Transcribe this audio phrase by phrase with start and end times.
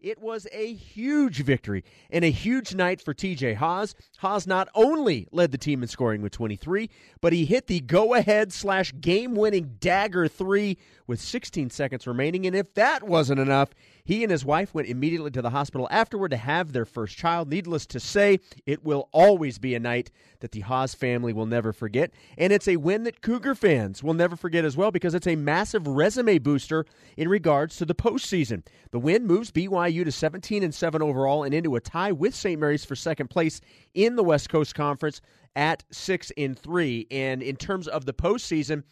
[0.00, 3.94] It was a huge victory and a huge night for TJ Haws.
[4.18, 8.14] Haws not only led the team in scoring with 23, but he hit the go
[8.14, 10.76] ahead slash game winning dagger three
[11.06, 12.46] with 16 seconds remaining.
[12.46, 13.70] And if that wasn't enough,
[14.04, 17.48] he and his wife went immediately to the hospital afterward to have their first child.
[17.48, 21.72] Needless to say, it will always be a night that the Haws family will never
[21.72, 22.12] forget.
[22.38, 25.36] And it's a win that Cougar fans will never forget as well because it's a
[25.36, 26.84] massive resume booster
[27.16, 28.64] in regards to the postseason.
[28.90, 32.60] The win moves BYU to 17 and 7 overall and into a tie with St.
[32.60, 33.60] Mary's for second place
[33.94, 35.20] in the West Coast Conference
[35.54, 37.06] at 6 and 3.
[37.10, 38.84] And in terms of the postseason,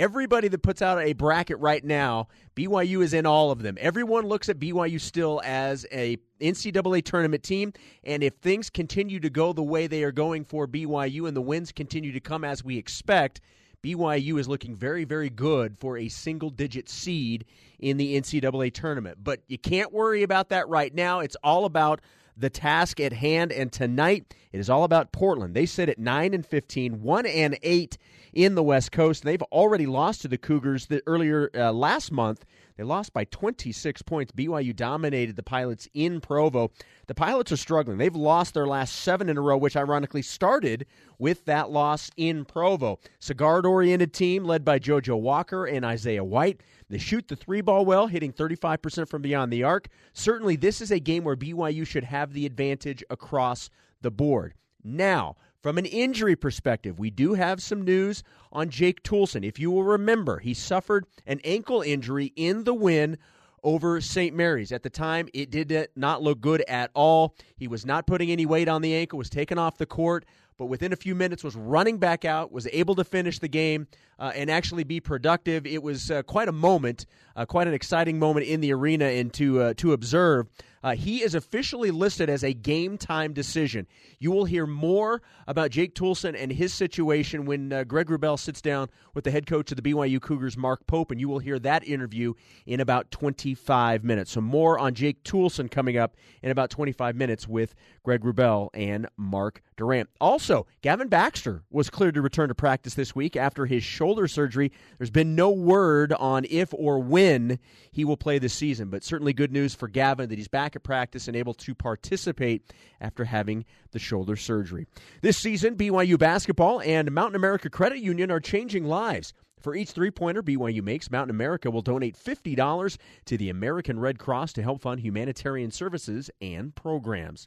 [0.00, 3.76] everybody that puts out a bracket right now, BYU is in all of them.
[3.78, 9.28] Everyone looks at BYU still as a NCAA tournament team, and if things continue to
[9.28, 12.64] go the way they are going for BYU and the wins continue to come as
[12.64, 13.42] we expect,
[13.82, 17.44] BYU is looking very, very good for a single digit seed
[17.78, 19.18] in the NCAA tournament.
[19.22, 21.20] But you can't worry about that right now.
[21.20, 22.00] It's all about
[22.40, 23.52] the task at hand.
[23.52, 25.54] And tonight, it is all about Portland.
[25.54, 27.98] They sit at 9 and 15, 1 and 8
[28.32, 29.22] in the West Coast.
[29.22, 32.44] They've already lost to the Cougars earlier uh, last month.
[32.80, 34.32] They lost by 26 points.
[34.32, 36.70] BYU dominated the Pilots in Provo.
[37.08, 37.98] The Pilots are struggling.
[37.98, 40.86] They've lost their last seven in a row, which ironically started
[41.18, 42.98] with that loss in Provo.
[43.18, 46.62] Cigar oriented team led by JoJo Walker and Isaiah White.
[46.88, 49.88] They shoot the three ball well, hitting 35% from beyond the arc.
[50.14, 53.68] Certainly, this is a game where BYU should have the advantage across
[54.00, 54.54] the board.
[54.82, 59.44] Now, from an injury perspective, we do have some news on Jake Toolson.
[59.44, 63.18] If you will remember, he suffered an ankle injury in the win
[63.62, 64.34] over St.
[64.34, 64.72] Mary's.
[64.72, 67.34] At the time, it did not look good at all.
[67.56, 70.24] He was not putting any weight on the ankle, was taken off the court,
[70.56, 73.86] but within a few minutes was running back out, was able to finish the game
[74.18, 75.66] uh, and actually be productive.
[75.66, 77.06] It was uh, quite a moment,
[77.36, 80.46] uh, quite an exciting moment in the arena and to uh, to observe.
[80.82, 83.86] Uh, he is officially listed as a game time decision.
[84.18, 88.62] You will hear more about Jake Toolson and his situation when uh, Greg Wrubell sits
[88.62, 91.58] down with the head coach of the BYU Cougars, Mark Pope, and you will hear
[91.58, 92.32] that interview
[92.64, 94.32] in about 25 minutes.
[94.32, 99.06] So more on Jake Toolson coming up in about 25 minutes with Greg Wrubell and
[99.16, 100.08] Mark Durant.
[100.20, 104.72] Also, Gavin Baxter was cleared to return to practice this week after his shoulder surgery.
[104.98, 107.58] There's been no word on if or when
[107.92, 110.82] he will play this season, but certainly good news for Gavin that he's back at
[110.82, 114.86] practice and able to participate after having the shoulder surgery.
[115.20, 119.34] This season, BYU basketball and Mountain America Credit Union are changing lives.
[119.60, 122.96] For each three pointer BYU makes, Mountain America will donate $50
[123.26, 127.46] to the American Red Cross to help fund humanitarian services and programs.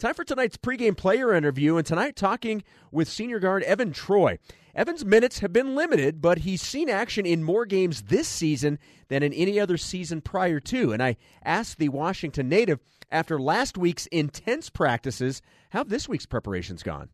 [0.00, 4.38] Time for tonight's pregame player interview, and tonight talking with senior guard Evan Troy.
[4.74, 8.78] Evan's minutes have been limited, but he's seen action in more games this season
[9.08, 10.92] than in any other season prior to.
[10.94, 16.82] And I asked the Washington native after last week's intense practices how this week's preparations
[16.82, 17.10] gone.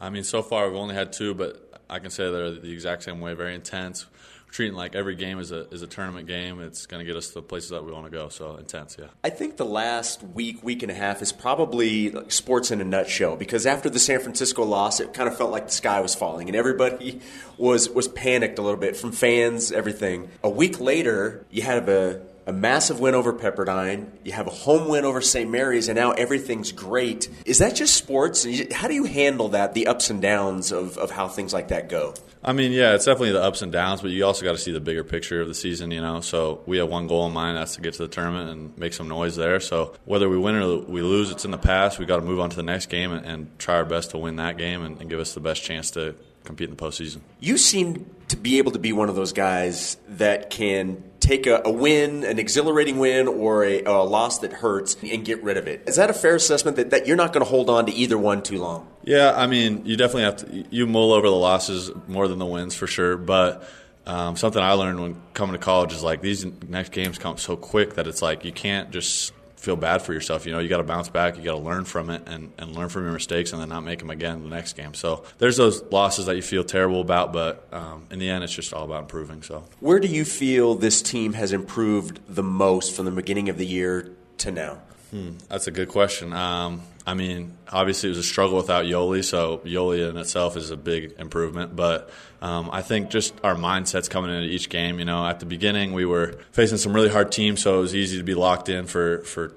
[0.00, 3.02] I mean, so far we've only had two, but I can say they're the exact
[3.02, 3.34] same way.
[3.34, 4.06] Very intense
[4.54, 6.60] treating like every game is a is a tournament game.
[6.60, 8.28] It's going to get us to the places that we want to go.
[8.28, 9.06] So intense, yeah.
[9.24, 13.34] I think the last week, week and a half is probably sports in a nutshell
[13.36, 16.48] because after the San Francisco loss, it kind of felt like the sky was falling
[16.48, 17.20] and everybody
[17.58, 20.30] was was panicked a little bit from fans, everything.
[20.44, 24.08] A week later, you had a a massive win over Pepperdine.
[24.24, 25.50] You have a home win over St.
[25.50, 27.28] Mary's, and now everything's great.
[27.46, 28.46] Is that just sports?
[28.72, 31.88] How do you handle that, the ups and downs of, of how things like that
[31.88, 32.14] go?
[32.46, 34.72] I mean, yeah, it's definitely the ups and downs, but you also got to see
[34.72, 36.20] the bigger picture of the season, you know.
[36.20, 38.92] So we have one goal in mind, that's to get to the tournament and make
[38.92, 39.60] some noise there.
[39.60, 41.98] So whether we win or we lose, it's in the past.
[41.98, 44.18] we got to move on to the next game and, and try our best to
[44.18, 47.20] win that game and, and give us the best chance to compete in the postseason.
[47.40, 51.62] You seem to be able to be one of those guys that can take a,
[51.64, 55.66] a win, an exhilarating win, or a, a, loss that hurts and get rid of
[55.66, 55.82] it.
[55.86, 58.18] Is that a fair assessment that, that you're not going to hold on to either
[58.18, 58.86] one too long?
[59.02, 62.46] Yeah, I mean, you definitely have to, you mull over the losses more than the
[62.46, 63.68] wins for sure, but.
[64.06, 67.56] Um, something I learned when coming to college is like these next games come so
[67.56, 69.32] quick that it's like you can't just
[69.64, 70.46] feel bad for yourself.
[70.46, 71.36] You know, you got to bounce back.
[71.36, 73.82] You got to learn from it and, and learn from your mistakes and then not
[73.82, 74.94] make them again the next game.
[74.94, 78.52] So there's those losses that you feel terrible about, but um, in the end, it's
[78.52, 79.42] just all about improving.
[79.42, 83.58] So where do you feel this team has improved the most from the beginning of
[83.58, 84.82] the year to now?
[85.14, 86.32] Hmm, that's a good question.
[86.32, 90.72] Um, I mean, obviously it was a struggle without Yoeli, so Yoeli in itself is
[90.72, 91.76] a big improvement.
[91.76, 92.10] But
[92.42, 94.98] um, I think just our mindsets coming into each game.
[94.98, 97.94] You know, at the beginning we were facing some really hard teams, so it was
[97.94, 99.52] easy to be locked in for for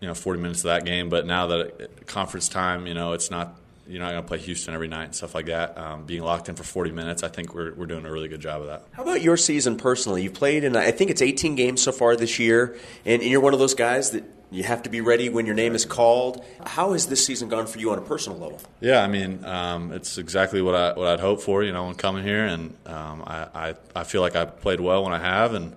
[0.00, 1.10] you know 40 minutes of that game.
[1.10, 4.38] But now that it, conference time, you know, it's not you're not going to play
[4.38, 5.76] Houston every night and stuff like that.
[5.76, 8.40] Um, being locked in for 40 minutes, I think we're, we're doing a really good
[8.40, 8.84] job of that.
[8.92, 10.22] How about your season personally?
[10.22, 13.52] You've played in, I think it's 18 games so far this year, and you're one
[13.52, 16.44] of those guys that You have to be ready when your name is called.
[16.66, 18.60] How has this season gone for you on a personal level?
[18.80, 21.62] Yeah, I mean, um, it's exactly what I what I'd hoped for.
[21.62, 25.04] You know, when coming here, and um, I, I I feel like I played well
[25.04, 25.74] when I have, and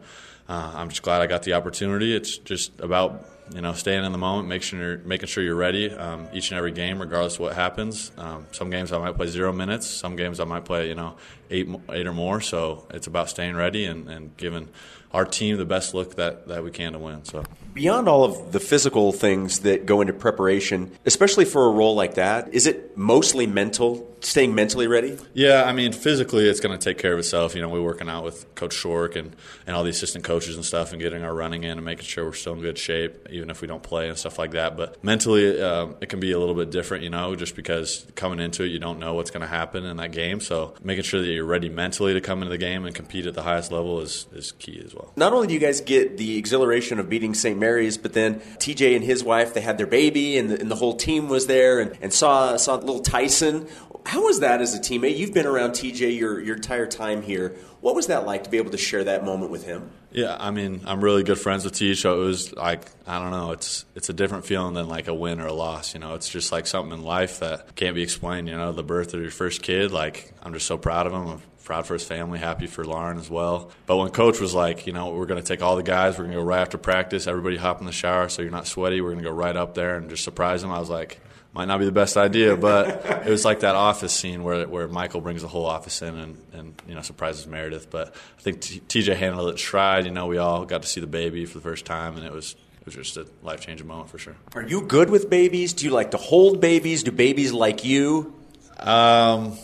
[0.50, 2.14] uh, I'm just glad I got the opportunity.
[2.14, 5.56] It's just about you know staying in the moment, making sure you're, making sure you're
[5.56, 8.12] ready um, each and every game, regardless of what happens.
[8.18, 11.16] Um, some games I might play zero minutes, some games I might play you know
[11.50, 12.42] eight eight or more.
[12.42, 14.68] So it's about staying ready and, and giving
[15.14, 17.24] our team the best look that, that we can to win.
[17.24, 17.46] So
[17.76, 22.16] beyond all of the physical things that go into preparation, especially for a role like
[22.16, 23.98] that, is it mostly mental?
[24.26, 25.20] Staying mentally ready?
[25.36, 27.54] Yeah, I mean, physically, it's going to take care of itself.
[27.54, 29.36] You know, we're working out with Coach Shork and,
[29.68, 32.26] and all the assistant coaches and stuff, and getting our running in and making sure
[32.26, 34.76] we're still in good shape, even if we don't play and stuff like that.
[34.78, 38.40] But mentally, um, it can be a little bit different, you know, just because coming
[38.40, 40.40] into it, you don't know what's going to happen in that game.
[40.40, 43.36] So making sure that you're ready mentally to come into the game and compete at
[43.36, 45.14] the highest level is, is key as well.
[45.16, 47.60] Not only do you guys get the exhilaration of beating St.
[47.60, 50.76] Mary's, but then TJ and his wife, they had their baby, and the, and the
[50.76, 53.68] whole team was there and, and saw, saw little Tyson.
[54.06, 55.18] How was that as a teammate?
[55.18, 57.56] You've been around TJ your, your entire time here.
[57.82, 59.90] What was that like to be able to share that moment with him?
[60.12, 63.32] Yeah, I mean, I'm really good friends with TJ, so it was like I don't
[63.32, 65.94] know, it's it's a different feeling than like a win or a loss.
[65.94, 68.48] You know, it's just like something in life that can't be explained.
[68.48, 71.28] You know, the birth of your first kid, like I'm just so proud of him.
[71.28, 73.72] I'm proud for his family, happy for Lauren as well.
[73.88, 76.26] But when coach was like, you know, we're going to take all the guys, we're
[76.26, 79.02] going to go right after practice, everybody hop in the shower so you're not sweaty.
[79.02, 80.72] We're going to go right up there and just surprise them.
[80.72, 81.20] I was like,
[81.56, 84.90] might not be the best idea, but it was like that office scene where where
[84.90, 87.90] Michael brings the whole office in and, and you know surprises Meredith.
[87.90, 90.06] But I think T- TJ handled it stride.
[90.06, 92.34] You know, we all got to see the baby for the first time, and it
[92.34, 94.36] was it was just a life changing moment for sure.
[94.54, 95.72] Are you good with babies?
[95.72, 97.04] Do you like to hold babies?
[97.04, 98.36] Do babies like you?
[98.78, 99.58] Um,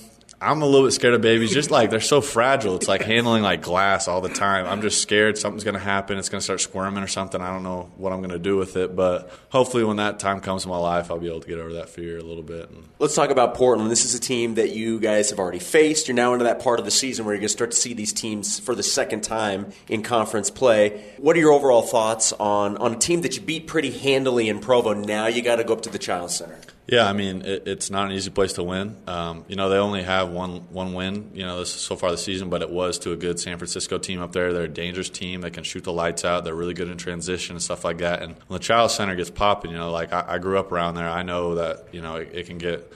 [0.43, 1.53] I'm a little bit scared of babies.
[1.53, 2.75] Just like they're so fragile.
[2.75, 4.65] It's like handling like glass all the time.
[4.65, 6.17] I'm just scared something's going to happen.
[6.17, 7.39] It's going to start squirming or something.
[7.39, 8.95] I don't know what I'm going to do with it.
[8.95, 11.73] But hopefully, when that time comes in my life, I'll be able to get over
[11.73, 12.71] that fear a little bit.
[12.97, 13.91] Let's talk about Portland.
[13.91, 16.07] This is a team that you guys have already faced.
[16.07, 17.93] You're now into that part of the season where you're going to start to see
[17.93, 21.13] these teams for the second time in conference play.
[21.17, 24.59] What are your overall thoughts on on a team that you beat pretty handily in
[24.59, 24.93] Provo?
[24.93, 26.57] Now you got to go up to the Chiles Center.
[26.87, 28.97] Yeah, I mean it, it's not an easy place to win.
[29.07, 31.31] Um, you know they only have one one win.
[31.33, 33.97] You know this, so far this season, but it was to a good San Francisco
[33.97, 34.51] team up there.
[34.51, 35.41] They're a dangerous team.
[35.41, 36.43] They can shoot the lights out.
[36.43, 38.21] They're really good in transition and stuff like that.
[38.21, 40.95] And when the Chiles Center gets popping, you know, like I, I grew up around
[40.95, 41.09] there.
[41.09, 42.91] I know that you know it, it can get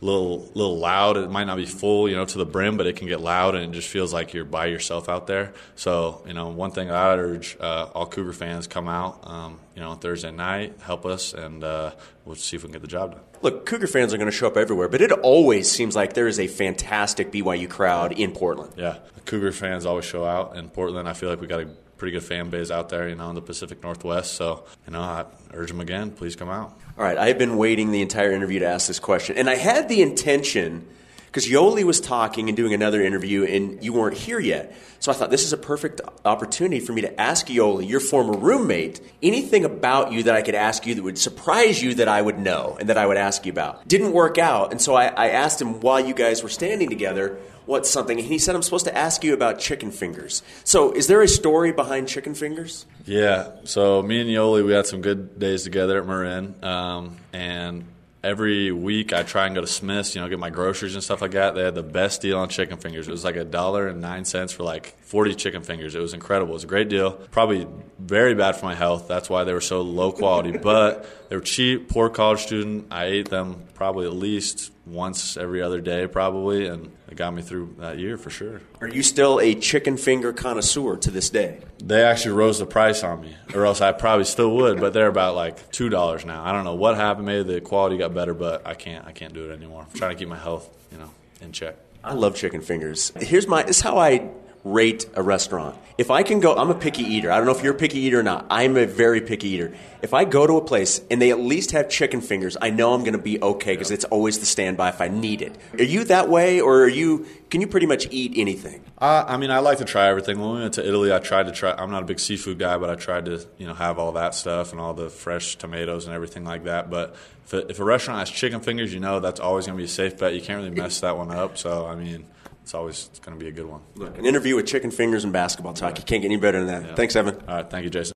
[0.00, 1.16] little little loud.
[1.16, 3.54] It might not be full, you know, to the brim, but it can get loud,
[3.54, 5.52] and it just feels like you're by yourself out there.
[5.76, 9.82] So, you know, one thing I urge uh, all Cougar fans come out, um, you
[9.82, 11.92] know, Thursday night, help us, and uh,
[12.24, 13.20] we'll see if we can get the job done.
[13.40, 16.26] Look, Cougar fans are going to show up everywhere, but it always seems like there
[16.26, 18.72] is a fantastic BYU crowd in Portland.
[18.76, 21.08] Yeah, Cougar fans always show out in Portland.
[21.08, 21.68] I feel like we got a
[21.98, 24.34] pretty good fan base out there, you know, in the Pacific Northwest.
[24.34, 26.78] So, you know, I urge them again, please come out.
[26.96, 29.88] All right, I've been waiting the entire interview to ask this question, and I had
[29.88, 30.86] the intention
[31.28, 34.74] because Yoeli was talking and doing another interview, and you weren't here yet.
[34.98, 38.36] So I thought this is a perfect opportunity for me to ask Yoeli, your former
[38.36, 42.20] roommate, anything about you that I could ask you that would surprise you that I
[42.20, 43.86] would know and that I would ask you about.
[43.86, 47.38] Didn't work out, and so I, I asked him while you guys were standing together
[47.68, 50.42] what's something, and he said I'm supposed to ask you about chicken fingers.
[50.64, 52.86] So is there a story behind chicken fingers?
[53.04, 53.50] Yeah.
[53.64, 57.84] So me and Yoeli, we had some good days together at Marin, um, and
[58.22, 61.22] every week I try and go to Smith's, you know, get my groceries and stuff
[61.22, 61.54] like that.
[61.54, 63.08] They had the best deal on chicken fingers.
[63.08, 65.94] It was like a dollar and nine cents for like 40 chicken fingers.
[65.94, 66.52] It was incredible.
[66.52, 67.12] It was a great deal.
[67.12, 67.66] Probably
[67.98, 69.08] very bad for my health.
[69.08, 71.88] That's why they were so low quality, but they were cheap.
[71.88, 72.86] Poor college student.
[72.90, 77.42] I ate them probably at least once every other day, probably, and it got me
[77.42, 78.60] through that year for sure.
[78.80, 81.60] Are you still a chicken finger connoisseur to this day?
[81.82, 84.80] They actually rose the price on me, or else I probably still would.
[84.80, 86.44] But they're about like two dollars now.
[86.44, 87.26] I don't know what happened.
[87.26, 89.06] Maybe the quality got better, but I can't.
[89.06, 89.86] I can't do it anymore.
[89.90, 91.76] I'm trying to keep my health, you know, in check.
[92.02, 93.12] I love chicken fingers.
[93.20, 93.62] Here's my.
[93.62, 94.30] This is how I
[94.64, 95.76] rate a restaurant.
[95.98, 97.32] If I can go, I'm a picky eater.
[97.32, 98.46] I don't know if you're a picky eater or not.
[98.50, 99.74] I'm a very picky eater.
[100.00, 102.94] If I go to a place and they at least have chicken fingers, I know
[102.94, 105.56] I'm going to be okay because it's always the standby if I need it.
[105.76, 107.26] Are you that way, or are you?
[107.50, 108.84] Can you pretty much eat anything?
[108.98, 110.38] Uh, I mean, I like to try everything.
[110.38, 111.72] When we went to Italy, I tried to try.
[111.72, 114.36] I'm not a big seafood guy, but I tried to you know have all that
[114.36, 116.90] stuff and all the fresh tomatoes and everything like that.
[116.90, 119.80] But if a, if a restaurant has chicken fingers, you know that's always going to
[119.80, 120.32] be a safe bet.
[120.32, 121.58] You can't really mess that one up.
[121.58, 122.24] So I mean
[122.68, 123.80] it's always going to be a good one.
[123.94, 125.96] Look, an interview with chicken fingers and basketball talk.
[125.96, 126.90] You can't get any better than that.
[126.90, 126.94] Yeah.
[126.96, 127.36] Thanks, Evan.
[127.48, 128.12] All right, thank you, Jason.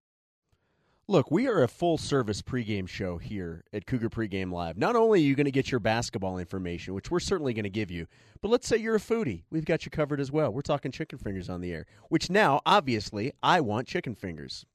[1.09, 4.77] Look, we are a full service pregame show here at Cougar Pregame Live.
[4.77, 7.71] Not only are you going to get your basketball information, which we're certainly going to
[7.71, 8.07] give you,
[8.43, 9.45] but let's say you're a foodie.
[9.51, 10.53] We've got you covered as well.
[10.53, 14.67] We're talking chicken fingers on the air, which now, obviously, I want chicken fingers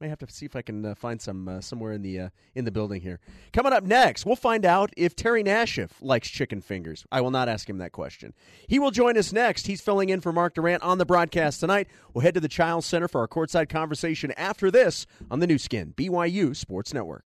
[0.00, 2.28] May have to see if I can uh, find some uh, somewhere in the uh,
[2.56, 3.20] in the building here.
[3.52, 7.06] Coming up next, we'll find out if Terry Nashif likes chicken fingers.
[7.12, 8.34] I will not ask him that question.
[8.66, 9.68] He will join us next.
[9.68, 11.86] He's filling in for Mark Durant on the broadcast tonight.
[12.12, 15.58] We'll head to the Chiles Center for our courtside conversation after this on the Nu
[15.58, 17.24] Skin BYU Sports Network.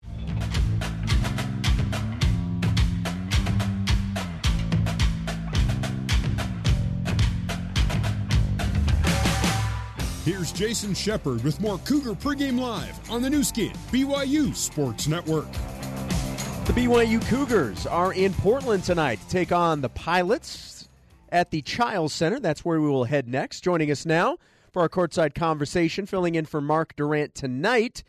[10.25, 15.51] Here's Jason Shepard with more Cougar pregame live on the Nu Skin BYU Sports Network.
[16.65, 20.89] The BYU Cougars are in Portland tonight to take on the Pilots
[21.31, 22.39] at the Chiles Center.
[22.39, 23.63] That's where we will head next.
[23.63, 24.39] Joining us now
[24.71, 28.05] for our courtside conversation, filling in for Mark Durant tonight,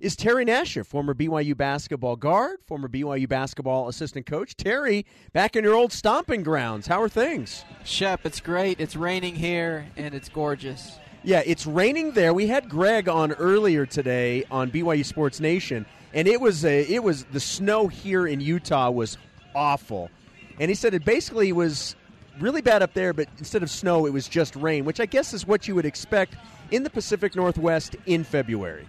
[0.00, 4.56] is Terry Nashif, former BYU basketball guard, former BYU basketball assistant coach.
[4.56, 6.86] Terry, back in your old stomping grounds.
[6.86, 7.66] How are things?
[7.84, 8.80] Shep, it's great.
[8.80, 10.98] It's raining here, and it's gorgeous.
[11.28, 12.32] Yeah, it's raining there.
[12.32, 17.02] We had Greg on earlier today on BYU Sports Nation, and it was a, it
[17.02, 19.18] was the snow here in Utah was
[19.54, 20.10] awful,
[20.58, 21.96] and he said it basically was
[22.40, 25.34] really bad up there, but instead of snow, it was just rain, which I guess
[25.34, 26.34] is what you would expect
[26.70, 28.88] in the Pacific Northwest in February.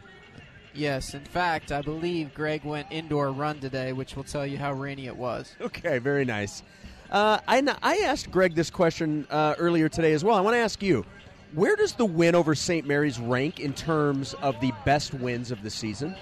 [0.73, 4.71] Yes, in fact, I believe Greg went indoor run today, which will tell you how
[4.71, 5.57] rainy it was.
[5.59, 6.63] Okay, very nice.
[7.11, 10.37] Uh, I, I asked Greg this question uh, earlier today as well.
[10.37, 11.05] I want to ask you
[11.53, 12.85] where does the win over St.
[12.85, 16.15] Mary's rank in terms of the best wins of the season?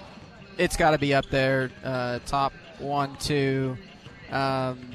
[0.56, 3.76] It's got to be up there, uh, top one, two.
[4.30, 4.90] Um,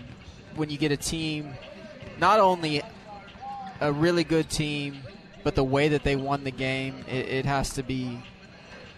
[0.55, 1.53] when you get a team,
[2.19, 2.81] not only
[3.79, 4.97] a really good team,
[5.43, 8.21] but the way that they won the game, it, it has to be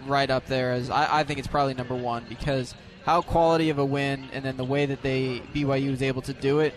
[0.08, 0.74] right up there.
[0.74, 2.76] As I, I think it's probably number one because
[3.06, 6.34] how quality of a win, and then the way that they BYU was able to
[6.34, 6.74] do it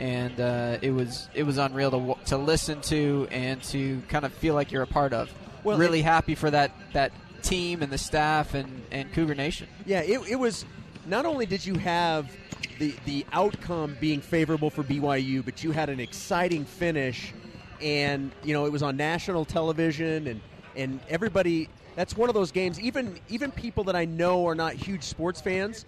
[0.00, 4.32] and uh, it was it was unreal to to listen to and to kind of
[4.32, 5.32] feel like you're a part of.
[5.62, 9.68] Well, really it, happy for that that team and the staff and and Cougar Nation.
[9.84, 10.64] Yeah, it, it was.
[11.06, 12.34] Not only did you have
[12.78, 17.34] the the outcome being favorable for BYU, but you had an exciting finish,
[17.82, 20.40] and you know it was on national television, and
[20.74, 21.68] and everybody.
[21.94, 22.80] That's one of those games.
[22.80, 25.84] Even even people that I know are not huge sports fans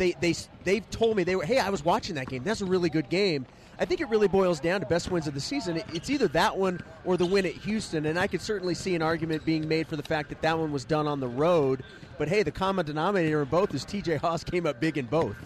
[0.00, 2.42] they they they've told me they were hey I was watching that game.
[2.42, 3.46] That's a really good game.
[3.78, 5.82] I think it really boils down to best wins of the season.
[5.94, 9.02] It's either that one or the win at Houston and I could certainly see an
[9.02, 11.84] argument being made for the fact that that one was done on the road.
[12.18, 15.36] But hey the common denominator in both is TJ Haws came up big in both.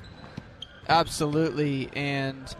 [0.88, 2.54] Absolutely and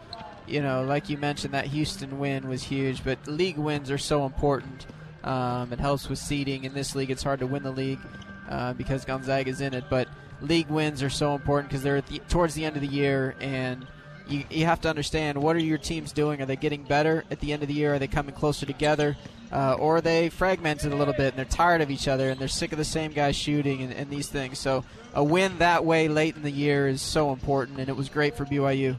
[0.49, 4.27] you know like you mentioned that Houston win was huge but league wins are so
[4.27, 4.87] important
[5.23, 6.65] um, it helps with seeding.
[6.65, 8.01] In this league it's hard to win the league
[8.49, 10.09] uh, because is in it but
[10.41, 13.87] league wins are so important because they're the, towards the end of the year, and
[14.29, 16.41] you, you have to understand what are your teams doing?
[16.41, 17.95] Are they getting better at the end of the year?
[17.95, 19.17] Are they coming closer together?
[19.53, 22.41] Uh, or are they fragmented a little bit and they're tired of each other and
[22.41, 24.59] they're sick of the same guys shooting and, and these things?
[24.59, 28.09] So a win that way late in the year is so important, and it was
[28.09, 28.97] great for BYU.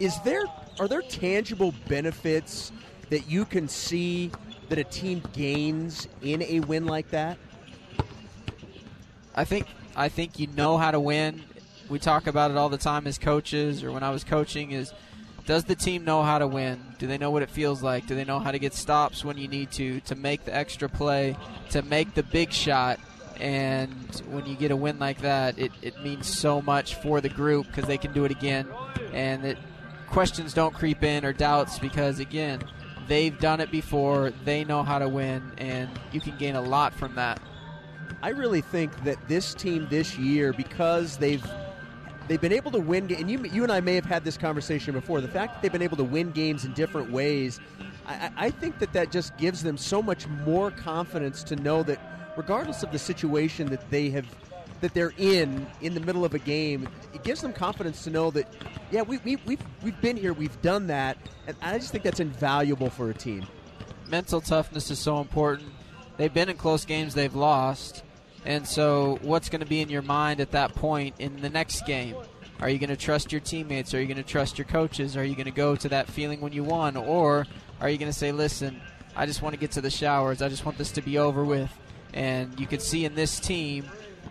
[0.00, 0.44] Is there
[0.80, 2.72] are there tangible benefits
[3.10, 4.30] that you can see
[4.68, 7.38] that a team gains in a win like that?
[9.34, 11.42] I think I think you know how to win.
[11.88, 14.92] We talk about it all the time as coaches, or when I was coaching, is
[15.44, 16.80] does the team know how to win?
[16.98, 18.06] Do they know what it feels like?
[18.06, 20.88] Do they know how to get stops when you need to, to make the extra
[20.88, 21.36] play,
[21.70, 23.00] to make the big shot?
[23.40, 27.28] And when you get a win like that, it, it means so much for the
[27.28, 28.68] group because they can do it again.
[29.12, 29.58] And that
[30.08, 32.62] questions don't creep in or doubts because, again,
[33.08, 34.32] they've done it before.
[34.44, 37.40] They know how to win, and you can gain a lot from that.
[38.22, 41.44] I really think that this team this year, because they've
[42.28, 44.94] they've been able to win, and you you and I may have had this conversation
[44.94, 45.20] before.
[45.20, 47.60] The fact that they've been able to win games in different ways,
[48.06, 52.34] I, I think that that just gives them so much more confidence to know that,
[52.36, 54.26] regardless of the situation that they have
[54.82, 58.30] that they're in in the middle of a game, it gives them confidence to know
[58.32, 58.52] that,
[58.90, 61.16] yeah, we, we, we've, we've been here, we've done that,
[61.46, 63.46] and I just think that's invaluable for a team.
[64.08, 65.70] Mental toughness is so important.
[66.22, 68.04] They've been in close games they've lost,
[68.44, 71.84] and so, what's going to be in your mind at that point in the next
[71.84, 72.14] game?
[72.60, 73.92] Are you going to trust your teammates?
[73.92, 75.16] Are you going to trust your coaches?
[75.16, 76.96] Are you going to go to that feeling when you won?
[76.96, 77.44] Or
[77.80, 78.80] are you going to say, listen,
[79.16, 80.42] I just want to get to the showers.
[80.42, 81.76] I just want this to be over with.
[82.14, 83.86] And you could see in this team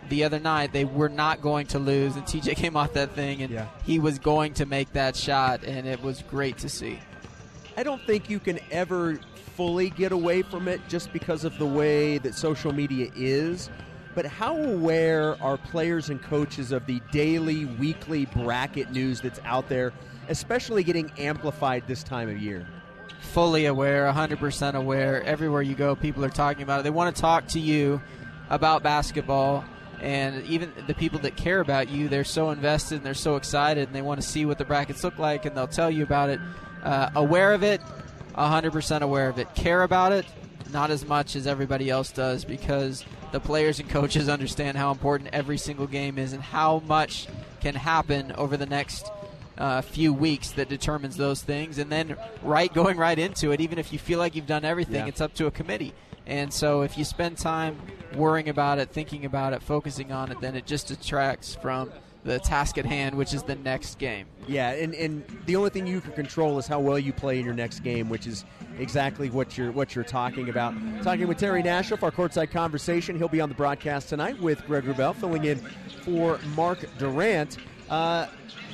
[0.08, 2.16] the other night they were not going to lose.
[2.16, 3.66] And TJ came off that thing and yeah.
[3.84, 5.62] he was going to make that shot.
[5.62, 6.98] And it was great to see.
[7.76, 9.20] I don't think you can ever
[9.56, 13.70] fully get away from it just because of the way that social media is
[14.14, 19.68] but how aware are players and coaches of the daily, weekly bracket news that's out
[19.68, 19.92] there,
[20.28, 22.66] especially getting amplified this time of year?
[23.20, 25.22] Fully aware, 100% aware.
[25.22, 26.82] Everywhere you go, people are talking about it.
[26.82, 28.02] They want to talk to you
[28.50, 29.64] about basketball.
[30.00, 33.86] And even the people that care about you, they're so invested and they're so excited
[33.86, 36.28] and they want to see what the brackets look like and they'll tell you about
[36.28, 36.40] it.
[36.82, 37.80] Uh, aware of it,
[38.36, 39.54] 100% aware of it.
[39.54, 40.26] Care about it,
[40.72, 45.30] not as much as everybody else does because the players and coaches understand how important
[45.32, 47.26] every single game is and how much
[47.60, 49.10] can happen over the next
[49.58, 51.78] uh, few weeks that determines those things.
[51.78, 54.96] And then right going right into it, even if you feel like you've done everything,
[54.96, 55.06] Yeah.
[55.06, 55.92] it's up to a committee.
[56.26, 57.78] And so if you spend time
[58.14, 61.90] worrying about it, thinking about it, focusing on it, then it just detracts from
[62.24, 64.26] the task at hand, which is the next game.
[64.46, 67.44] Yeah, and, and the only thing you can control is how well you play in
[67.44, 68.44] your next game, which is
[68.78, 70.74] exactly what you're what you're talking about.
[71.02, 73.16] Talking with Terry Nashif, our courtside conversation.
[73.16, 75.58] He'll be on the broadcast tonight with Greg Wrubell, filling in
[76.04, 77.58] for Mark Durant.
[77.90, 78.26] Uh,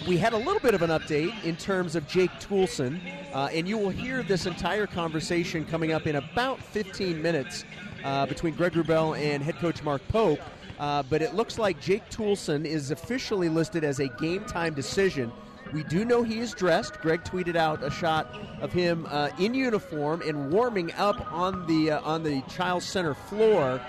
[0.07, 3.01] we had a little bit of an update in terms of Jake Toolson,
[3.35, 7.65] uh, and you will hear this entire conversation coming up in about 15 minutes
[8.05, 10.39] uh, between Greg Wrubell and head coach Mark Pope.
[10.79, 15.33] Uh, but it looks like Jake Toolson is officially listed as a game time decision.
[15.73, 17.01] We do know he is dressed.
[17.01, 21.93] Greg tweeted out a shot of him uh, in uniform and warming up on the
[21.93, 23.81] uh, on the Chiles Center floor.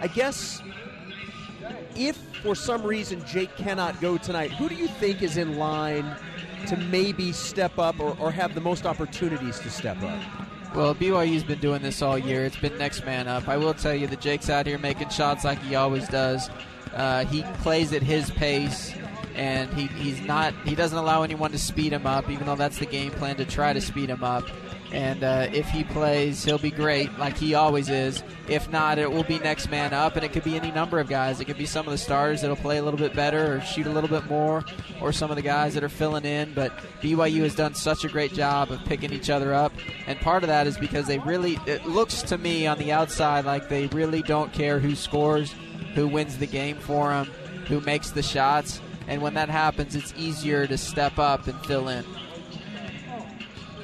[0.00, 0.60] I guess
[1.94, 6.16] if for some reason Jake cannot go tonight, who do you think is in line
[6.66, 10.49] to maybe step up or, or have the most opportunities to step up?
[10.74, 12.44] Well, BYU's been doing this all year.
[12.44, 13.48] It's been next man up.
[13.48, 16.48] I will tell you that Jake's out here making shots like he always does.
[16.94, 18.94] Uh, he plays at his pace,
[19.34, 20.54] and he, he's not.
[20.64, 23.44] He doesn't allow anyone to speed him up, even though that's the game plan to
[23.44, 24.44] try to speed him up.
[24.92, 28.24] And uh, if he plays, he'll be great, like he always is.
[28.48, 31.08] If not, it will be next man up, and it could be any number of
[31.08, 31.38] guys.
[31.40, 33.86] It could be some of the stars that'll play a little bit better or shoot
[33.86, 34.64] a little bit more,
[35.00, 36.52] or some of the guys that are filling in.
[36.54, 39.72] But BYU has done such a great job of picking each other up,
[40.08, 41.58] and part of that is because they really.
[41.66, 45.54] It looks to me on the outside like they really don't care who scores,
[45.94, 47.26] who wins the game for them,
[47.68, 51.88] who makes the shots, and when that happens, it's easier to step up and fill
[51.88, 52.04] in.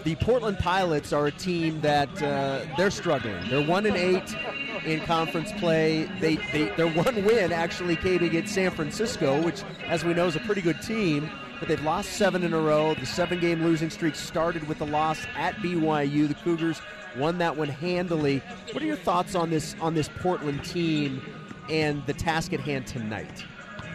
[0.06, 3.50] The Portland Pilots are a team that uh, they're struggling.
[3.50, 4.36] They're one and eight
[4.84, 6.04] in conference play.
[6.20, 10.36] They, they their one win actually came against San Francisco, which, as we know, is
[10.36, 11.28] a pretty good team.
[11.58, 12.94] But they've lost seven in a row.
[12.94, 16.28] The seven-game losing streak started with the loss at BYU.
[16.28, 16.80] The Cougars
[17.16, 18.44] won that one handily.
[18.70, 21.20] What are your thoughts on this on this Portland team
[21.68, 23.44] and the task at hand tonight?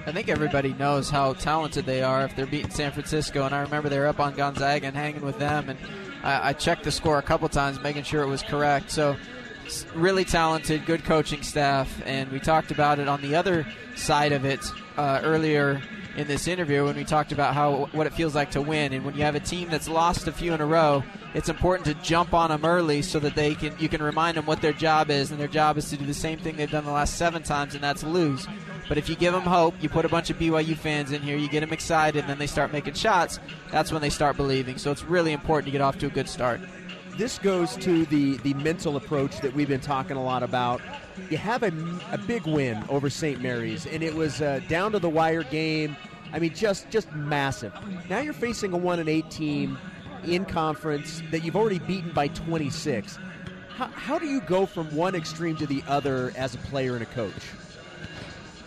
[0.05, 3.45] I think everybody knows how talented they are if they're beating San Francisco.
[3.45, 5.69] And I remember they were up on Gonzaga and hanging with them.
[5.69, 5.79] And
[6.23, 8.91] I, I checked the score a couple times, making sure it was correct.
[8.91, 9.15] So,
[9.93, 12.01] really talented, good coaching staff.
[12.05, 14.59] And we talked about it on the other side of it
[14.97, 15.81] uh, earlier
[16.15, 18.93] in this interview when we talked about how what it feels like to win.
[18.93, 21.85] And when you have a team that's lost a few in a row, it's important
[21.85, 24.73] to jump on them early so that they can you can remind them what their
[24.73, 25.31] job is.
[25.31, 27.75] And their job is to do the same thing they've done the last seven times,
[27.75, 28.47] and that's lose.
[28.89, 31.37] But if you give them hope, you put a bunch of BYU fans in here,
[31.37, 33.39] you get them excited, and then they start making shots,
[33.71, 34.77] that's when they start believing.
[34.77, 36.59] So it's really important to get off to a good start.
[37.17, 40.81] This goes to the the mental approach that we've been talking a lot about.
[41.29, 41.71] You have a,
[42.11, 43.41] a big win over St.
[43.41, 45.95] Mary's, and it was a down to the wire game.
[46.33, 47.73] I mean, just just massive.
[48.09, 49.77] Now you're facing a one and eight team
[50.23, 53.17] in conference that you've already beaten by 26.
[53.69, 57.01] How, how do you go from one extreme to the other as a player and
[57.01, 57.33] a coach?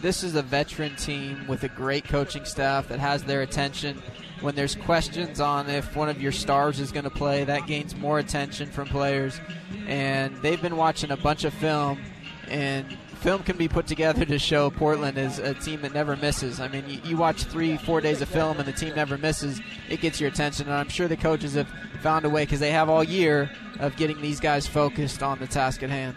[0.00, 4.02] This is a veteran team with a great coaching staff that has their attention.
[4.40, 7.96] When there's questions on if one of your stars is going to play, that gains
[7.96, 9.40] more attention from players.
[9.86, 12.00] And they've been watching a bunch of film,
[12.48, 16.60] and film can be put together to show Portland is a team that never misses.
[16.60, 19.60] I mean, you, you watch three, four days of film, and the team never misses.
[19.88, 21.68] It gets your attention, and I'm sure the coaches have
[22.02, 25.46] found a way because they have all year of getting these guys focused on the
[25.46, 26.16] task at hand.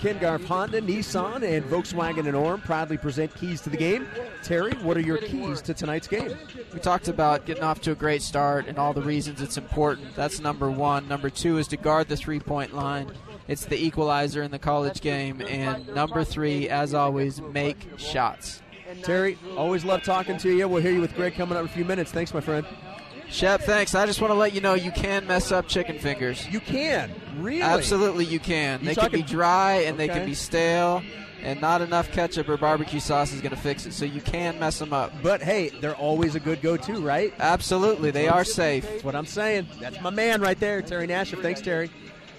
[0.00, 4.08] Ken Garff Honda, Nissan, and Volkswagen and Orem proudly present keys to the game.
[4.42, 6.34] Terry, what are your keys to tonight's game?
[6.72, 10.16] We talked about getting off to a great start and all the reasons it's important.
[10.16, 11.06] That's number one.
[11.06, 13.12] Number two is to guard the three point line.
[13.46, 15.42] It's the equalizer in the college game.
[15.42, 18.62] And number three, as always, make shots.
[19.02, 20.66] Terry, always love talking to you.
[20.66, 22.10] We'll hear you with Greg coming up in a few minutes.
[22.10, 22.66] Thanks, my friend.
[23.30, 23.94] Shep, thanks.
[23.94, 26.46] I just want to let you know you can mess up chicken fingers.
[26.48, 28.80] You can really Absolutely, you can.
[28.80, 31.02] You they can be dry and they can be stale,
[31.40, 33.92] and not enough ketchup or barbecue sauce is going to fix it.
[33.92, 35.12] So you can mess them up.
[35.22, 37.32] But hey, they're always a good go-to, right?
[37.38, 38.84] Absolutely, they are safe.
[38.84, 39.68] That's what I'm saying.
[39.80, 41.40] That's my man right there, Terry Nashif.
[41.40, 41.90] Thanks, Terry.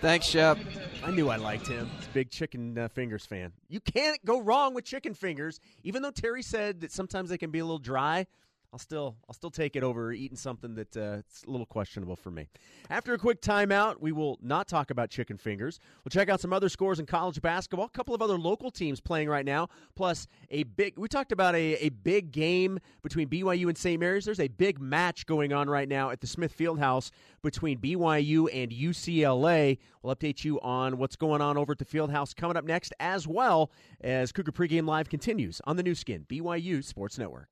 [0.01, 0.57] Thanks, Shep.
[1.03, 1.89] I knew I liked him.
[1.97, 3.53] He's a big chicken uh, fingers fan.
[3.69, 7.49] You can't go wrong with chicken fingers, even though Terry said that sometimes they can
[7.49, 8.27] be a little dry.
[8.73, 12.31] I'll still I'll still take it over eating something that uh, a little questionable for
[12.31, 12.47] me.
[12.89, 15.79] After a quick timeout, we will not talk about chicken fingers.
[16.03, 17.87] We'll check out some other scores in college basketball.
[17.87, 19.67] A couple of other local teams playing right now.
[19.95, 20.97] Plus a big.
[20.97, 23.99] We talked about a, a big game between BYU and St.
[23.99, 24.23] Mary's.
[24.23, 28.71] There's a big match going on right now at the Smith Fieldhouse between BYU and
[28.71, 29.79] UCLA.
[30.01, 33.27] We'll update you on what's going on over at the Fieldhouse coming up next, as
[33.27, 37.49] well as Cougar Pregame Live continues on the Nu Skin BYU Sports Network.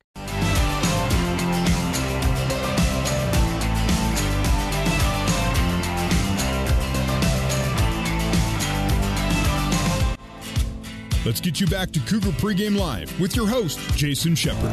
[11.26, 14.70] Let's get you back to Cougar Pregame Live with your host, Jason Shepard.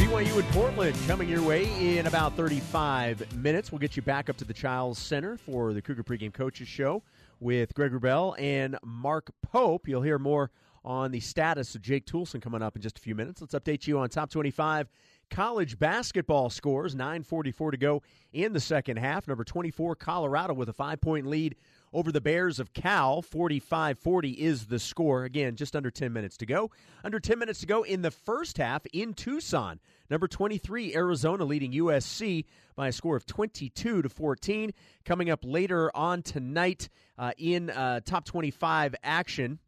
[0.00, 3.70] BYU in Portland coming your way in about 35 minutes.
[3.70, 7.04] We'll get you back up to the Chiles Center for the Cougar Pregame Coaches Show
[7.38, 9.86] with Greg Wrubell and Mark Pope.
[9.86, 10.50] You'll hear more
[10.84, 13.40] on the status of Jake Toolson coming up in just a few minutes.
[13.40, 14.88] Let's update you on top 25
[15.30, 16.96] college basketball scores.
[16.96, 19.28] 9.44 to go in the second half.
[19.28, 21.54] Number 24, Colorado, with a five point lead
[21.92, 23.22] over the Bears of Cal.
[23.22, 25.24] 45 40 is the score.
[25.24, 26.70] Again, just under 10 minutes to go.
[27.04, 29.80] Under 10 minutes to go in the first half in Tucson.
[30.08, 32.44] Number 23, Arizona leading USC
[32.76, 34.72] by a score of 22 to 14.
[35.04, 39.58] Coming up later on tonight uh, in uh, top 25 action,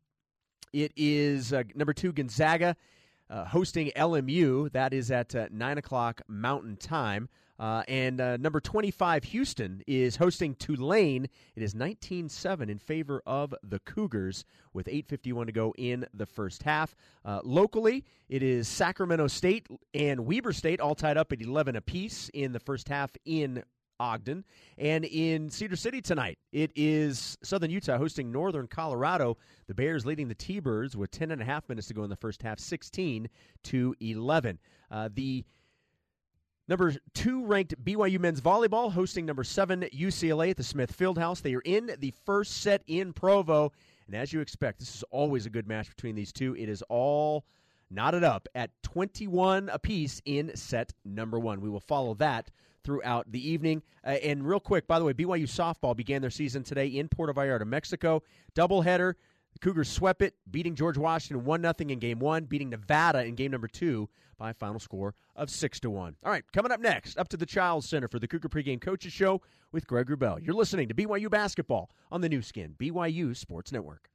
[0.73, 2.77] it is uh, number two, Gonzaga.
[3.31, 4.73] Uh, hosting LMU.
[4.73, 7.29] That is at uh, 9 o'clock Mountain Time.
[7.59, 11.29] Uh, and uh, number 25, Houston, is hosting Tulane.
[11.57, 16.27] It is 19 7 in favor of the Cougars with 8.51 to go in the
[16.27, 16.95] first half.
[17.25, 22.31] Uh, locally, it is Sacramento State and Weber State all tied up at 11 apiece
[22.33, 23.65] in the first half in
[24.01, 24.45] Ogden.
[24.77, 29.37] And in Cedar City tonight, it is Southern Utah hosting Northern Colorado.
[29.67, 32.11] The Bears leading the T Birds with 10 and a half minutes to go in
[32.11, 33.29] the first half, 16
[33.65, 34.59] to 11.
[34.91, 35.45] Uh, the
[36.69, 41.41] Number two ranked BYU men's volleyball hosting number seven UCLA at the Smith Fieldhouse.
[41.41, 43.73] They are in the first set in Provo.
[44.07, 46.55] And as you expect, this is always a good match between these two.
[46.57, 47.47] It is all
[47.91, 51.63] knotted up at 21 apiece in set number one.
[51.63, 52.51] We will follow that
[52.85, 53.83] throughout the evening.
[54.05, 57.33] Uh, and real quick, by the way, BYU softball began their season today in Puerto
[57.33, 58.23] Vallarta, Mexico.
[58.55, 59.15] Doubleheader.
[59.55, 63.37] The Cougars swept it, beating George Washington 1 0 in game one, beating Nevada in
[63.37, 66.17] game number two by a final score of 6 to 1.
[66.25, 69.13] All right, coming up next, up to the Chiles Center for the Cougar Pregame Coaches
[69.13, 70.45] Show with Greg Wrubell.
[70.45, 74.11] You're listening to BYU Basketball on the Nu Skin, BYU Sports Network.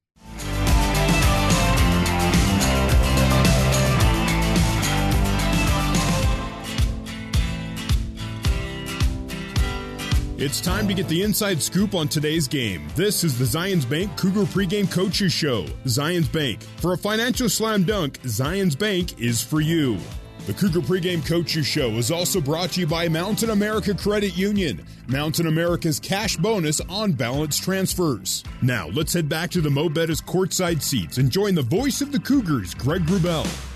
[10.45, 12.89] It's time to get the inside scoop on today's game.
[12.97, 15.63] This is the Zions Bank Cougar Pregame Coaches Show.
[15.85, 16.61] Zions Bank.
[16.81, 19.97] For a financial slam dunk, Zions Bank is for you.
[20.45, 24.85] The Cougar Pregame Coaches Show is also brought to you by Mountain America Credit Union,
[25.07, 28.43] Mountain America's cash bonus on balance transfers.
[28.61, 32.11] Now, let's head back to the Mo' Bettahs courtside seats and join the voice of
[32.11, 33.72] the Cougars, Greg Wrubell.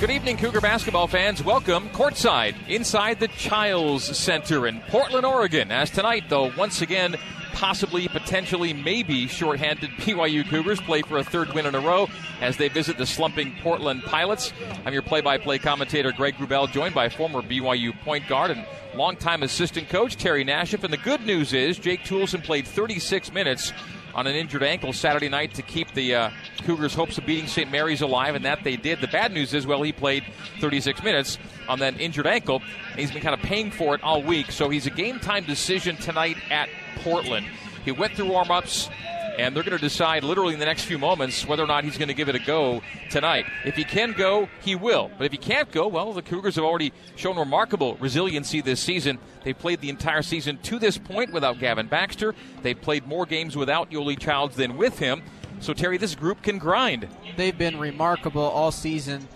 [0.00, 1.44] Good evening, Cougar basketball fans.
[1.44, 5.70] Welcome courtside inside the Chiles Center in Portland, Oregon.
[5.70, 7.16] As tonight, though, once again,
[7.52, 12.08] possibly, potentially, maybe shorthanded BYU Cougars play for a third win in a row
[12.40, 14.54] as they visit the slumping Portland Pilots.
[14.86, 18.64] I'm your play by play commentator, Greg Wrubell, joined by former BYU point guard and
[18.94, 20.82] longtime assistant coach Terry Nashif.
[20.82, 23.74] And the good news is Jake Toolson played 36 minutes
[24.14, 26.30] on an injured ankle Saturday night to keep the uh,
[26.64, 27.70] Cougars' hopes of beating St.
[27.70, 29.00] Mary's alive, and that they did.
[29.00, 30.24] The bad news is, well, he played
[30.60, 34.22] 36 minutes on that injured ankle, and he's been kind of paying for it all
[34.22, 34.50] week.
[34.50, 37.46] So he's a game time decision tonight at Portland.
[37.84, 38.90] He went through warm ups,
[39.38, 41.98] and they're going to decide literally in the next few moments whether or not he's
[41.98, 43.46] going to give it a go tonight.
[43.64, 45.10] If he can go, he will.
[45.16, 49.18] But if he can't go, well, the Cougars have already shown remarkable resiliency this season.
[49.44, 52.34] They've played the entire season to this point without Gavin Baxter.
[52.62, 55.22] They've played more games without Yoeli Childs than with him.
[55.60, 57.06] So, Terry, this group can grind.
[57.36, 59.28] They've been remarkable all season.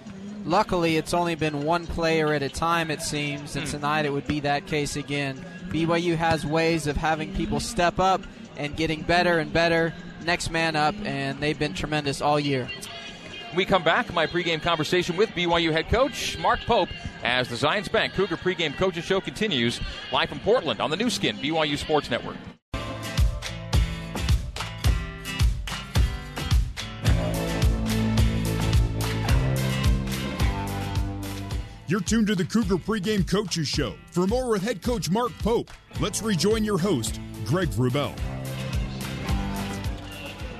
[0.46, 3.70] Luckily, it's only been one player at a time, it seems, and hmm.
[3.70, 5.42] tonight it would be that case again.
[5.68, 8.22] BYU has ways of having people step up
[8.56, 9.92] and getting better and better,
[10.24, 12.68] next man up, and they've been tremendous all year.
[13.56, 16.88] We come back, my pregame conversation with BYU head coach Mark Pope
[17.22, 19.80] as the Zions Bank Cougar pregame coaches show continues
[20.12, 22.36] live from Portland on the Nu Skin BYU Sports Network.
[31.86, 33.94] You're tuned to the Cougar Pregame Coaches Show.
[34.10, 38.33] For more with head coach Mark Pope, let's rejoin your host, Greg Wrubell.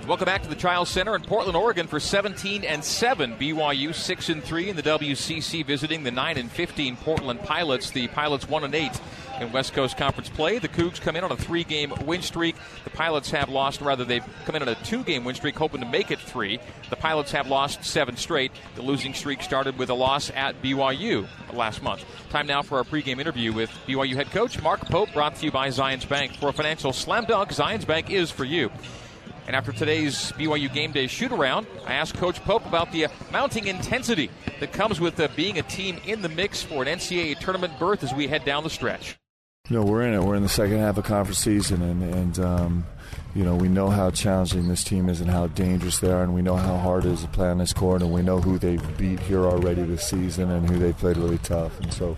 [0.06, 3.36] Welcome back to the Chiles Center in Portland, Oregon for 17 and 7.
[3.36, 7.90] BYU 6 and 3 in the WCC visiting the 9 and 15 Portland Pilots.
[7.90, 9.00] The Pilots 1 and 8
[9.40, 10.58] in West Coast Conference play.
[10.58, 12.54] The Cougs come in on a three game win streak.
[12.84, 15.80] The Pilots have lost, rather, they've come in on a two game win streak, hoping
[15.80, 16.60] to make it three.
[16.90, 18.52] The Pilots have lost seven straight.
[18.74, 22.04] The losing streak started with a loss at BYU last month.
[22.28, 25.50] Time now for our pregame interview with BYU head coach Mark Pope, brought to you
[25.50, 26.34] by Zions Bank.
[26.34, 28.70] For a financial slam dunk, Zions Bank is for you.
[29.46, 33.66] And after today's BYU game day shoot around, I asked Coach Pope about the mounting
[33.66, 34.30] intensity
[34.60, 38.02] that comes with uh, being a team in the mix for an NCAA tournament berth
[38.02, 39.18] as we head down the stretch.
[39.68, 40.22] You know, we're in it.
[40.22, 42.86] We're in the second half of conference season, and, and um,
[43.34, 46.34] you know, we know how challenging this team is and how dangerous they are, and
[46.34, 48.58] we know how hard it is to play on this court, and we know who
[48.58, 51.80] they've beat here already this season and who they played really tough.
[51.80, 52.16] And so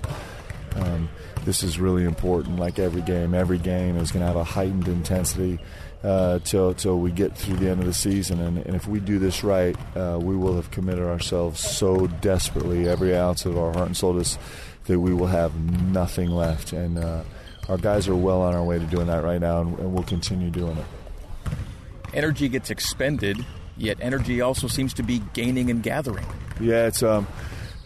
[0.75, 1.09] um,
[1.45, 2.59] this is really important.
[2.59, 5.61] Like every game, every game is going to have a heightened intensity
[6.07, 8.41] uh, till till we get through the end of the season.
[8.41, 12.89] And, and if we do this right, uh, we will have committed ourselves so desperately,
[12.89, 14.39] every ounce of our heart and soul, to this,
[14.85, 15.53] that we will have
[15.91, 16.73] nothing left.
[16.73, 17.25] And uh,
[17.69, 20.05] our guys are well on our way to doing that right now, and, and we'll
[20.05, 20.87] continue doing it.
[22.15, 23.45] Energy gets expended,
[23.77, 26.25] yet energy also seems to be gaining and gathering.
[26.61, 27.27] Yeah, it's um,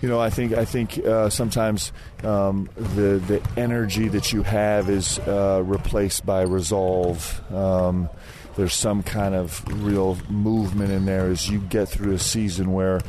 [0.02, 1.92] you know, I think I think uh, sometimes
[2.24, 7.40] um, the the energy that you have is uh, replaced by resolve.
[7.52, 8.08] Um,
[8.56, 13.00] there's some kind of real movement in there as you get through a season where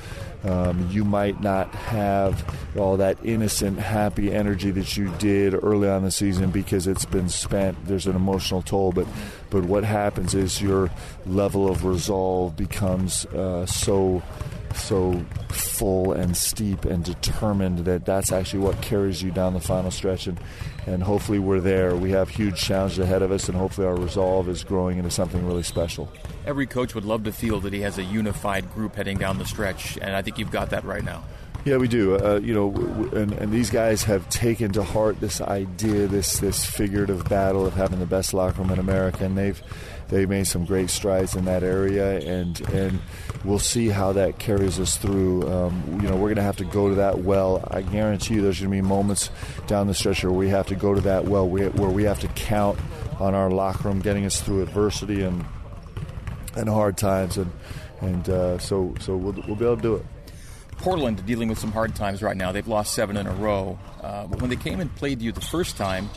[0.44, 2.44] um, you might not have
[2.78, 7.30] all that innocent, happy energy that you did early on the season because it's been
[7.30, 7.86] spent.
[7.86, 9.08] There's an emotional toll, but
[9.50, 10.90] but what happens is your
[11.26, 14.24] level of resolve becomes uh, so
[14.76, 19.92] so full and steep and determined that that's actually what carries you down the final
[19.92, 20.28] stretch.
[20.28, 20.40] And
[20.88, 21.96] and hopefully we're there.
[21.96, 25.46] We have huge challenges ahead of us and hopefully our resolve is growing into something
[25.46, 26.12] really special.
[26.46, 29.46] Every coach would love to feel that he has a unified group heading down the
[29.46, 31.24] stretch and i think you've got that right now.
[31.64, 32.16] Yeah, we do.
[32.16, 32.72] Uh, you know,
[33.16, 37.76] and, and, these guys have taken to heart this idea, this this figurative battle of
[37.76, 39.62] having the best locker room in America, and they've
[40.12, 43.00] they made some great strides in that area, and and
[43.46, 45.50] we'll see how that carries us through.
[45.50, 47.66] Um, you know, we're going to have to go to that well.
[47.72, 49.32] I guarantee you, there's going to be moments
[49.68, 52.28] down the stretch where we have to go to that well, where we have to
[52.28, 52.78] count
[53.20, 55.46] on our locker room getting us through adversity and
[56.58, 57.52] and hard times, and
[58.02, 60.06] and uh, so so we'll we'll be able to do it.
[60.78, 62.52] Portland dealing with some hard times right now.
[62.52, 63.80] They've lost seven in a row.
[64.02, 66.10] Uh, when they came and played you the first time,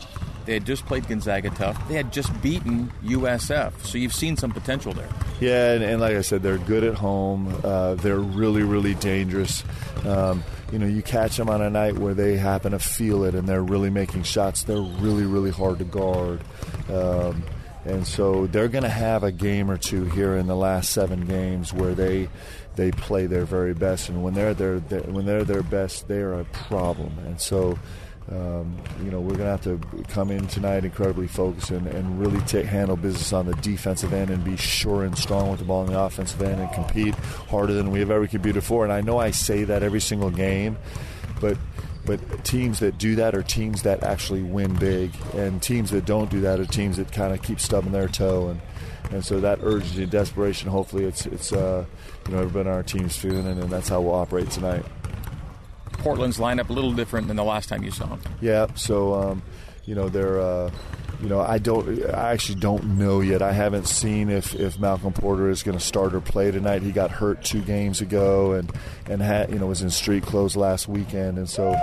[0.44, 1.88] they had just played Gonzaga tough.
[1.88, 3.84] They had just beaten USF.
[3.84, 5.08] So you've seen some potential there.
[5.40, 7.60] Yeah, and, and like I said, they're good at home.
[7.64, 9.64] Uh, they're really, really dangerous.
[10.04, 13.34] Um, you know, you catch them on a night where they happen to feel it
[13.34, 14.64] and they're really making shots.
[14.64, 16.40] They're really, really hard to guard.
[16.90, 17.42] Um,
[17.84, 21.26] and so they're going to have a game or two here in the last seven
[21.26, 22.28] games where they
[22.76, 24.08] they play their very best.
[24.08, 27.16] And when they're their, when they're their best, they are a problem.
[27.26, 27.78] And so
[28.30, 32.18] um, you know, we're going to have to come in tonight incredibly focused and, and
[32.18, 35.64] really take, handle business on the defensive end and be sure and strong with the
[35.66, 38.84] ball on the offensive end and compete harder than we have ever competed before.
[38.84, 40.78] And I know I say that every single game,
[41.40, 41.58] but
[42.06, 46.30] but teams that do that are teams that actually win big, and teams that don't
[46.30, 48.60] do that are teams that kind of keep stubbing their toe and.
[49.10, 51.84] And so that urgency and desperation, hopefully, it's it's uh,
[52.26, 54.84] you know everybody on our team's feeling, and, and that's how we'll operate tonight.
[56.04, 58.20] Portland's lineup a little different than the last time you saw them.
[58.40, 59.42] Yeah, so um,
[59.86, 60.38] you know they're.
[60.38, 60.70] Uh,
[61.20, 62.04] you know, I don't.
[62.10, 63.42] I actually don't know yet.
[63.42, 66.82] I haven't seen if, if Malcolm Porter is going to start or play tonight.
[66.82, 68.70] He got hurt two games ago, and
[69.06, 71.74] and had you know was in street clothes last weekend, and so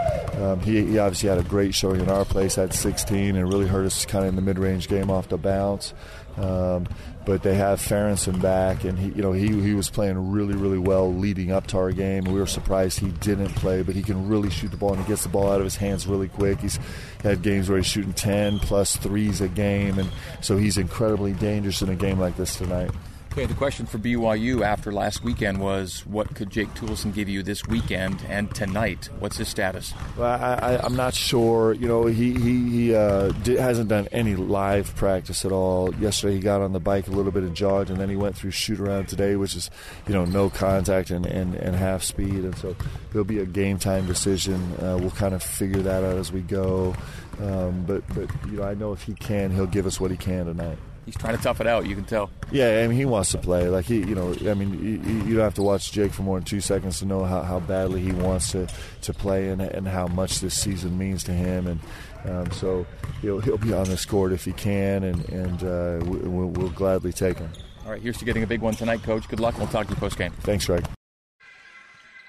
[0.41, 2.55] um, he, he obviously had a great showing in our place.
[2.55, 5.37] Had 16 and really hurt us kind of in the mid range game off the
[5.37, 5.93] bounce.
[6.37, 6.87] Um,
[7.25, 10.79] but they have Ferentsen back, and he, you know, he he was playing really, really
[10.79, 12.23] well leading up to our game.
[12.23, 15.07] We were surprised he didn't play, but he can really shoot the ball, and he
[15.07, 16.59] gets the ball out of his hands really quick.
[16.59, 16.79] He's
[17.21, 20.09] had games where he's shooting 10 plus threes a game, and
[20.41, 22.91] so he's incredibly dangerous in a game like this tonight.
[23.31, 27.43] Okay, the question for BYU after last weekend was what could Jake Toolson give you
[27.43, 29.09] this weekend and tonight?
[29.19, 29.93] What's his status?
[30.17, 31.71] Well, I, am not sure.
[31.71, 35.95] You know, he, he, he uh, did, hasn't done any live practice at all.
[35.95, 38.35] Yesterday he got on the bike a little bit and jogged, and then he went
[38.35, 39.69] through shoot around today, which is,
[40.09, 42.43] you know, no contact and, and, and half speed.
[42.43, 42.75] And so
[43.11, 44.61] it'll be a game time decision.
[44.73, 46.93] Uh, we'll kind of figure that out as we go.
[47.39, 50.17] Um, but, but, you know, I know if he can, he'll give us what he
[50.17, 51.85] can tonight he's trying to tough it out.
[51.85, 52.29] You can tell.
[52.51, 53.67] Yeah, I mean, he wants to play.
[53.67, 56.37] Like he, you know, I mean, you, you don't have to watch Jake for more
[56.37, 58.67] than two seconds to know how, how badly he wants to,
[59.01, 61.67] to play and, and how much this season means to him.
[61.67, 61.79] And
[62.25, 62.85] um, so
[63.21, 67.11] he'll he'll be on this court if he can, and and uh, we'll, we'll gladly
[67.11, 67.49] take him.
[67.79, 69.27] All All right, here's to getting a big one tonight, Coach.
[69.27, 70.31] Good luck, we'll talk to you post game.
[70.41, 70.85] Thanks, Greg.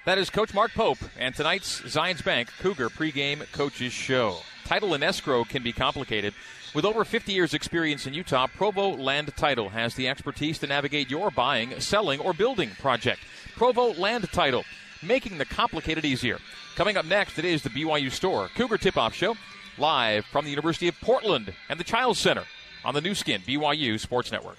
[0.05, 4.39] That is Coach Mark Pope and tonight's Zions Bank Cougar pregame coaches show.
[4.65, 6.35] Title and escrow can be complicated.
[6.75, 11.11] With over 50 years' experience in Utah, Provo Land Title has the expertise to navigate
[11.11, 13.21] your buying, selling, or building project.
[13.57, 14.65] Provo Land Title,
[15.03, 16.39] making the complicated easier.
[16.77, 19.37] Coming up next, it is the BYU Store Cougar Tip Off Show,
[19.77, 22.45] live from the University of Portland and the Chiles Center
[22.85, 24.59] on the Nu Skin BYU Sports Network.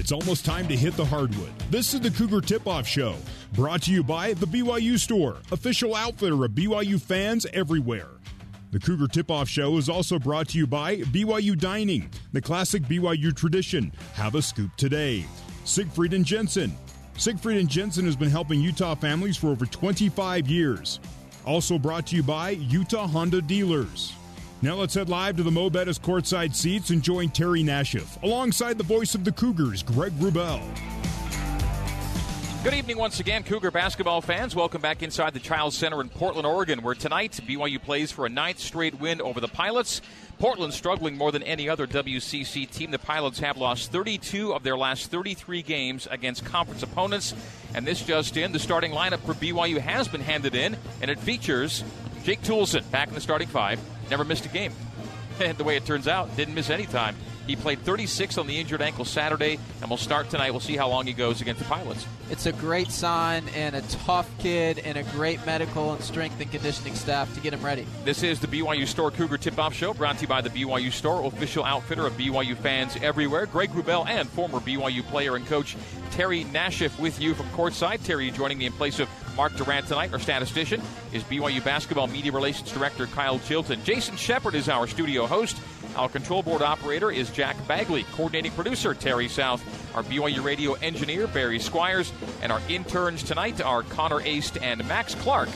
[0.00, 1.50] It's almost time to hit the hardwood.
[1.70, 3.16] This is the Cougar Tip Off Show,
[3.52, 8.08] brought to you by the BYU Store, official outfitter of BYU fans everywhere.
[8.70, 12.82] The Cougar Tip Off Show is also brought to you by BYU Dining, the classic
[12.84, 13.92] BYU tradition.
[14.14, 15.26] Have a scoop today.
[15.64, 16.74] Siegfried and Jensen.
[17.18, 20.98] Siegfried and Jensen has been helping Utah families for over 25 years.
[21.44, 24.14] Also brought to you by Utah Honda Dealers.
[24.62, 28.76] Now let's head live to the Mo' Bettahs courtside seats and join Terry Nashif alongside
[28.76, 30.60] the voice of the Cougars, Greg Wrubell.
[32.62, 34.54] Good evening once again, Cougar basketball fans.
[34.54, 38.28] Welcome back inside the Chiles Center in Portland, Oregon, where tonight BYU plays for a
[38.28, 40.02] ninth straight win over the Pilots.
[40.38, 42.90] Portland struggling more than any other WCC team.
[42.90, 47.32] The Pilots have lost 32 of their last 33 games against conference opponents.
[47.74, 51.18] And this just in, the starting lineup for BYU has been handed in, and it
[51.18, 51.82] features
[52.24, 53.80] Jake Toolson back in the starting five.
[54.10, 54.72] Never missed a game.
[55.40, 57.16] And the way it turns out, didn't miss any time.
[57.46, 60.50] He played 36 on the injured ankle Saturday, and we'll start tonight.
[60.50, 62.06] We'll see how long he goes against the Pilots.
[62.30, 66.50] It's a great sign and a tough kid and a great medical and strength and
[66.50, 67.86] conditioning staff to get him ready.
[68.04, 70.92] This is the BYU Store Cougar Tip Off Show, brought to you by the BYU
[70.92, 73.46] Store, official outfitter of BYU fans everywhere.
[73.46, 75.76] Greg Wrubell and former BYU player and coach
[76.10, 78.04] Terry Nashif with you from courtside.
[78.04, 80.12] Terry joining me in place of Mark Durant tonight.
[80.12, 80.80] Our statistician
[81.12, 83.82] is BYU basketball media relations director Kyle Chilton.
[83.84, 85.56] Jason Shepard is our studio host.
[85.96, 88.04] Our control board operator is Jack Bagley.
[88.12, 89.62] Coordinating producer Terry South.
[89.94, 92.12] Our BYU radio engineer Barry Squires.
[92.42, 95.48] And our interns tonight are Connor Aist and Max Clark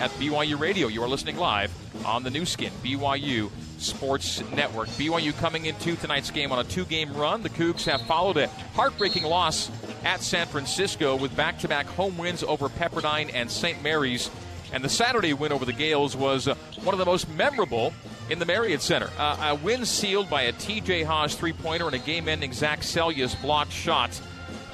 [0.00, 0.88] at BYU Radio.
[0.88, 1.72] You are listening live
[2.04, 4.88] on the Nu Skin, BYU Sports Network.
[4.90, 7.42] BYU coming into tonight's game on a two game run.
[7.42, 9.70] The Cougs have followed a heartbreaking loss
[10.04, 13.82] at San Francisco with back to back home wins over Pepperdine and St.
[13.82, 14.30] Mary's.
[14.72, 17.92] And the Saturday win over the Gaels was uh, one of the most memorable
[18.30, 19.10] in the Marriott Center.
[19.18, 22.80] Uh, a win sealed by a TJ Haws three pointer and a game ending Zach
[22.80, 24.18] Seljaas blocked shot.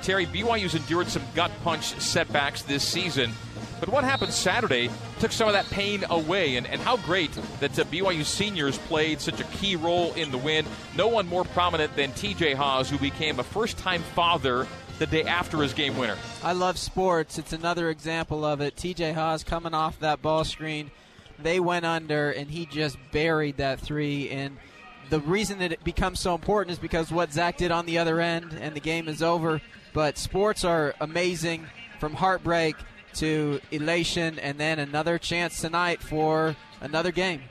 [0.02, 3.32] Terry, BYU's endured some gut punch setbacks this season.
[3.80, 7.78] But what happened Saturday took some of that pain away, and, and how great that
[7.78, 10.66] uh, BYU seniors played such a key role in the win.
[10.96, 14.66] No one more prominent than TJ Haws, who became a first time father
[14.98, 16.16] the day after his game winner.
[16.42, 17.38] I love sports.
[17.38, 18.76] It's another example of it.
[18.76, 20.90] TJ Haws coming off that ball screen.
[21.38, 24.28] They went under, and he just buried that three.
[24.30, 24.56] And
[25.08, 28.20] the reason that it becomes so important is because what Zach did on the other
[28.20, 29.60] end, and the game is over.
[29.92, 31.66] But sports are amazing
[32.00, 32.76] from heartbreak
[33.14, 37.42] to elation, and then another chance tonight for another game.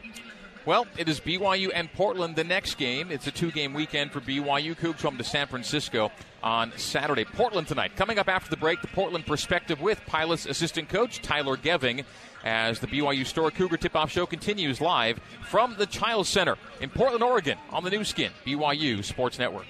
[0.68, 3.10] Well, it is BYU and Portland the next game.
[3.10, 4.76] It's a two game weekend for BYU.
[4.76, 6.12] Cougs home to San Francisco
[6.44, 7.24] on Saturday.
[7.24, 7.96] Portland tonight.
[7.96, 12.04] Coming up after the break, the Portland perspective with Pilots assistant coach Tyler Geving
[12.44, 16.90] as the BYU Store Cougar Tip Off Show continues live from the Chiles Center in
[16.90, 19.68] Portland, Oregon on the Nu Skin, BYU Sports Network.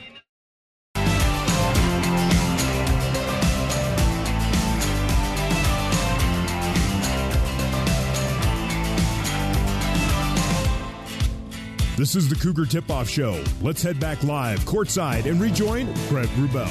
[11.97, 13.43] This is the Cougar Tip Off Show.
[13.59, 16.69] Let's head back live courtside and rejoin Greg Wrubell.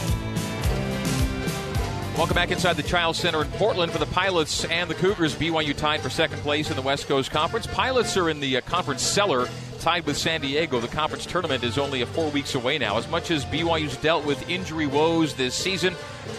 [2.17, 5.35] Welcome back inside the Chiles Center in Portland for the Pilots and the Cougars.
[5.35, 7.67] BYU tied for second place in the West Coast Conference.
[7.67, 9.49] Pilots are in the uh, conference cellar,
[9.81, 10.79] tied with San Diego.
[10.79, 12.97] The conference tournament is only a four weeks away now.
[12.97, 15.97] As much as BYU's dealt with injury woes this season,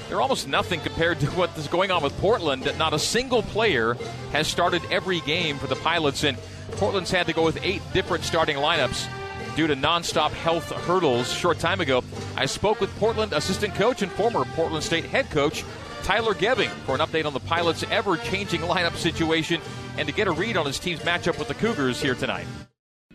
[0.08, 2.72] they're almost nothing compared to what is going on with Portland.
[2.78, 3.96] Not a single player
[4.32, 6.38] has started every game for the Pilots, and
[6.78, 9.08] Portland's had to go with eight different starting lineups
[9.56, 11.34] due to nonstop health hurdles.
[11.34, 12.04] Short time ago,
[12.36, 15.64] I spoke with Portland assistant coach and former Portland State head coach
[16.04, 19.60] Tyler Geving for an update on the Pilots' ever-changing lineup situation
[19.98, 22.46] and to get a read on his team's matchup with the Cougars here tonight.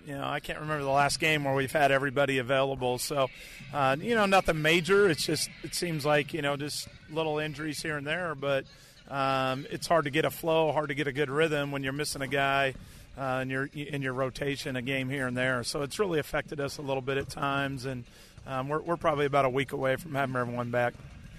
[0.04, 2.98] You know, I can't remember the last game where we've had everybody available.
[2.98, 3.28] So,
[3.72, 5.08] uh, you know, nothing major.
[5.08, 8.64] It's just it seems like you know just little injuries here and there, but
[9.08, 11.92] um, it's hard to get a flow, hard to get a good rhythm when you're
[11.92, 12.74] missing a guy
[13.16, 15.62] uh, in your in your rotation, a game here and there.
[15.64, 18.04] So it's really affected us a little bit at times, and
[18.46, 20.94] um, we're, we're probably about a week away from having everyone back.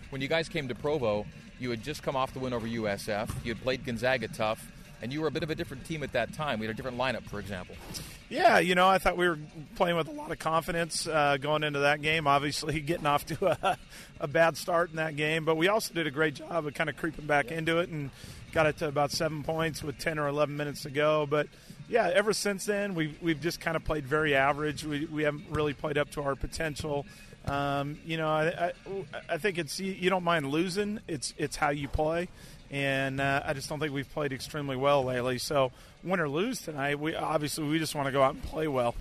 [0.10, 1.26] When you guys came to Provo,
[1.60, 3.30] you had just come off the win over USF.
[3.44, 4.72] You had played Gonzaga tough,
[5.02, 6.60] and you were a bit of a different team at that time.
[6.60, 7.76] We had a different lineup, for example.
[8.30, 9.38] Yeah, you know, I thought we were
[9.76, 12.26] playing with a lot of confidence uh, going into that game.
[12.26, 13.78] Obviously, getting off to a,
[14.20, 16.90] a, bad start in that game, but we also did a great job of kind
[16.90, 18.10] of creeping back into it and
[18.54, 21.26] got it to about seven points with 10 or 11 minutes to go.
[21.26, 21.48] But
[21.90, 24.86] yeah, ever since then, we've, we've just kind of played very average.
[24.86, 27.06] We, we haven't really played up to our potential.
[27.46, 28.74] Um, you know, I, I,
[29.32, 31.02] I, think it's you don't mind losing.
[31.10, 32.30] It's it's how you play,
[32.72, 35.40] and uh, I just don't think we've played extremely well lately.
[35.40, 35.74] So
[36.06, 38.96] win or lose tonight, we obviously we just want to go out and play well.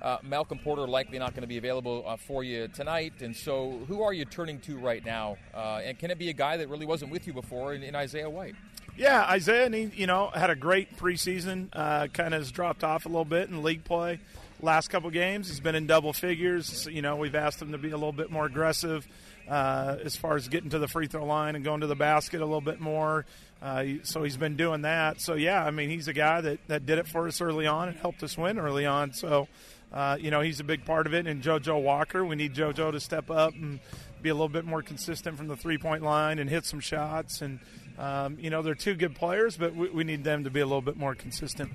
[0.00, 3.78] Uh, Malcolm Porter likely not going to be available uh, for you tonight, and so
[3.88, 5.36] who are you turning to right now?
[5.54, 7.94] Uh, and can it be a guy that really wasn't with you before in, in
[7.94, 8.54] Isaiah White?
[8.96, 11.68] Yeah, Isaiah, he, you know, had a great preseason.
[11.72, 14.20] Uh, kind of has dropped off a little bit in league play.
[14.62, 16.88] Last couple games, he's been in double figures.
[16.90, 19.06] You know, we've asked him to be a little bit more aggressive
[19.48, 22.40] uh, as far as getting to the free throw line and going to the basket
[22.40, 23.26] a little bit more.
[23.60, 25.20] Uh, so he's been doing that.
[25.20, 27.88] So yeah, I mean, he's a guy that, that did it for us early on
[27.88, 29.12] and helped us win early on.
[29.12, 29.48] So.
[29.92, 31.28] Uh, you know, he's a big part of it.
[31.28, 33.78] And JoJo Walker, we need JoJo to step up and
[34.20, 37.40] be a little bit more consistent from the three point line and hit some shots.
[37.40, 37.60] And
[37.98, 40.66] um, you know, they're two good players, but we, we, need them to be a
[40.66, 41.72] little bit more consistent.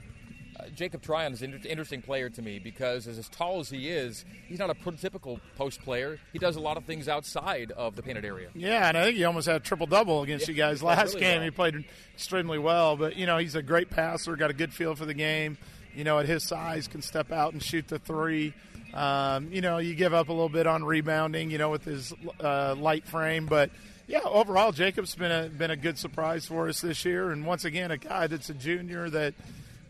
[0.60, 3.70] Uh, Jacob Tryon is an inter- interesting player to me because, as, as tall as
[3.70, 6.20] he is, he's not a prototypical post player.
[6.32, 8.50] He does a lot of things outside of the painted area.
[8.54, 11.16] Yeah, and I think he almost had a triple double against yeah, you guys last
[11.16, 11.38] really game.
[11.38, 11.46] Well.
[11.46, 14.96] He played extremely well, but you know, he's a great passer, got a good feel
[14.96, 15.58] for the game.
[15.96, 18.54] You know, at his size, can step out and shoot the three.
[18.94, 22.14] Um, you know, you give up a little bit on rebounding, you know, with his
[22.40, 23.72] uh, light frame, but
[24.12, 27.64] yeah, overall, Jacob's been a been a good surprise for us this year, and once
[27.64, 29.34] again, a guy that's a junior that,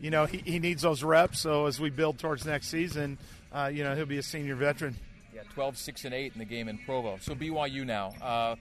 [0.00, 1.40] you know, he, he needs those reps.
[1.40, 3.18] So as we build towards next season,
[3.52, 4.94] uh, you know, he'll be a senior veteran.
[5.34, 7.18] Yeah, 12, 6, and 8 in the game in Provo.
[7.20, 8.12] So BYU now.
[8.22, 8.54] Uh,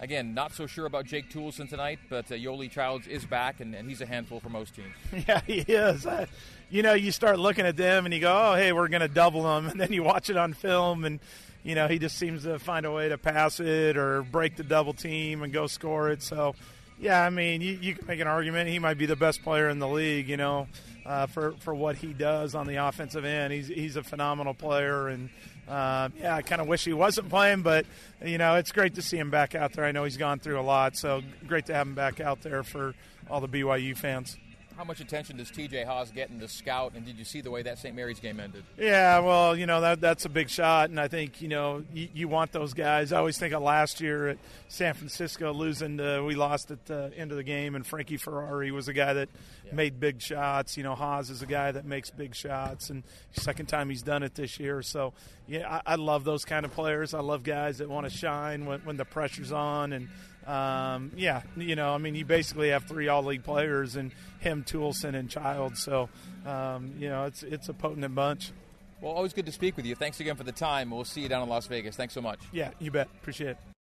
[0.00, 3.76] again, not so sure about Jake Toolson tonight, but uh, Yoeli Childs is back, and,
[3.76, 4.94] and, he's a handful for most teams.
[5.28, 6.06] Yeah, he is.
[6.06, 6.26] Uh,
[6.70, 9.08] you know, you start looking at them, and you go, "Oh, hey, we're going to
[9.08, 11.20] double them," and then you watch it on film, and
[11.68, 14.62] you know, he just seems to find a way to pass it or break the
[14.62, 16.22] double team and go score it.
[16.22, 16.54] So,
[16.98, 19.68] yeah, I mean, you, you can make an argument he might be the best player
[19.68, 20.30] in the league.
[20.30, 20.66] You know,
[21.04, 25.08] uh, for for what he does on the offensive end, he's he's a phenomenal player.
[25.08, 25.28] And
[25.68, 27.84] uh, yeah, I kind of wish he wasn't playing, but
[28.24, 29.84] you know, it's great to see him back out there.
[29.84, 32.62] I know he's gone through a lot, so great to have him back out there
[32.62, 32.94] for
[33.28, 34.38] all the BYU fans
[34.78, 37.50] how much attention does TJ Haws get in the scout, and did you see the
[37.50, 37.96] way that St.
[37.96, 38.62] Mary's game ended?
[38.78, 42.08] Yeah, well, you know that that's a big shot, and I think you know you,
[42.14, 43.12] you want those guys.
[43.12, 45.98] I always think of last year at San Francisco losing.
[45.98, 49.14] To, we lost at the end of the game, and Frankie Ferrari was a guy
[49.14, 49.28] that
[49.68, 49.74] yeah.
[49.74, 50.76] made big shots.
[50.76, 53.02] You know, Haws is a guy that makes big shots, and
[53.32, 54.82] second time he's done it this year.
[54.82, 55.12] So
[55.46, 57.14] yeah, I, I love those kind of players.
[57.14, 60.08] I love guys that want to shine when, when the pressure's on, and
[60.46, 64.64] um, yeah, you know, I mean, you basically have three all league players and him,
[64.64, 65.76] Toolson, and Child.
[65.76, 66.08] So,
[66.46, 68.52] um, you know, it's it's a potent bunch.
[69.00, 69.94] Well, always good to speak with you.
[69.94, 70.90] Thanks again for the time.
[70.90, 71.94] We'll see you down in Las Vegas.
[71.96, 72.40] Thanks so much.
[72.50, 73.08] Yeah, you bet.
[73.20, 73.77] Appreciate it.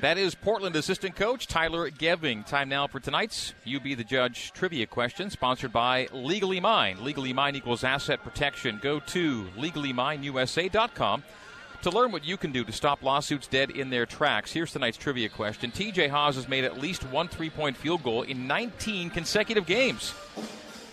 [0.00, 2.46] That is Portland assistant coach Tyler Geving.
[2.46, 7.04] Time now for tonight's You Be the Judge trivia question, sponsored by Legally Mine.
[7.04, 8.78] Legally Mine equals asset protection.
[8.80, 11.22] Go to legallymineusa.com
[11.82, 14.96] to learn what you can do to stop lawsuits dead in their tracks, here's tonight's
[14.96, 15.70] trivia question.
[15.70, 20.14] TJ Haws has made at least one three point field goal in 19 consecutive games.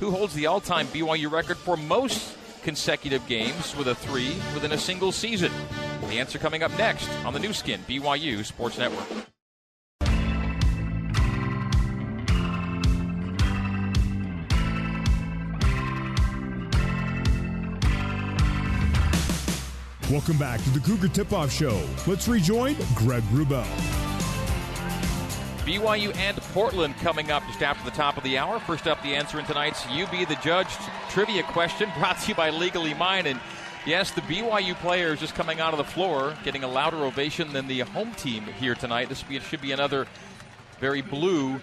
[0.01, 4.74] Who holds the all time BYU record for most consecutive games with a three within
[4.74, 5.51] a single season?
[6.02, 9.28] The answer coming up next on the Nu Skin, BYU Sports Network.
[20.10, 21.86] Welcome back to the Cougar Tip Off Show.
[22.08, 23.68] Let's rejoin Greg Wrubell.
[25.66, 28.58] BYU and Portland coming up just after the top of the hour.
[28.58, 30.70] First up, the answer in tonight's You Be the Judge
[31.10, 33.28] trivia question brought to you by Legally Mine.
[33.28, 33.41] And
[33.88, 37.68] yes, the BYU players just coming out of the floor, getting a louder ovation than
[37.68, 39.10] the home team here tonight.
[39.10, 40.06] This should be another
[40.80, 41.60] very blue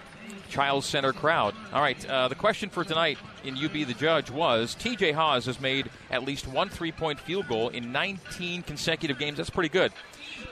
[0.49, 1.53] Chiles Center crowd.
[1.71, 5.45] All right, uh, the question for tonight in You Be the Judge was TJ Haws
[5.45, 9.37] has made at least one three point field goal in 19 consecutive games.
[9.37, 9.91] That's pretty good.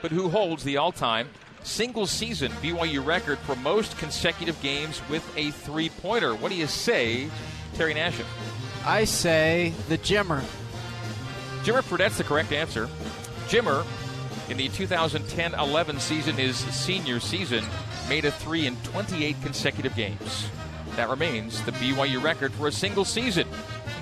[0.00, 1.28] But who holds the all time
[1.62, 6.34] single season BYU record for most consecutive games with a three pointer?
[6.34, 7.28] What do you say,
[7.74, 8.26] Terry Nashif?
[8.86, 10.44] I say the Jimmer.
[11.64, 12.90] Jimmer Fredette's the correct answer.
[13.48, 13.86] Jimmer,
[14.50, 17.64] in the 2010 11 season, his senior season,
[18.06, 20.50] made a three in 28 consecutive games.
[20.96, 23.48] That remains the BYU record for a single season.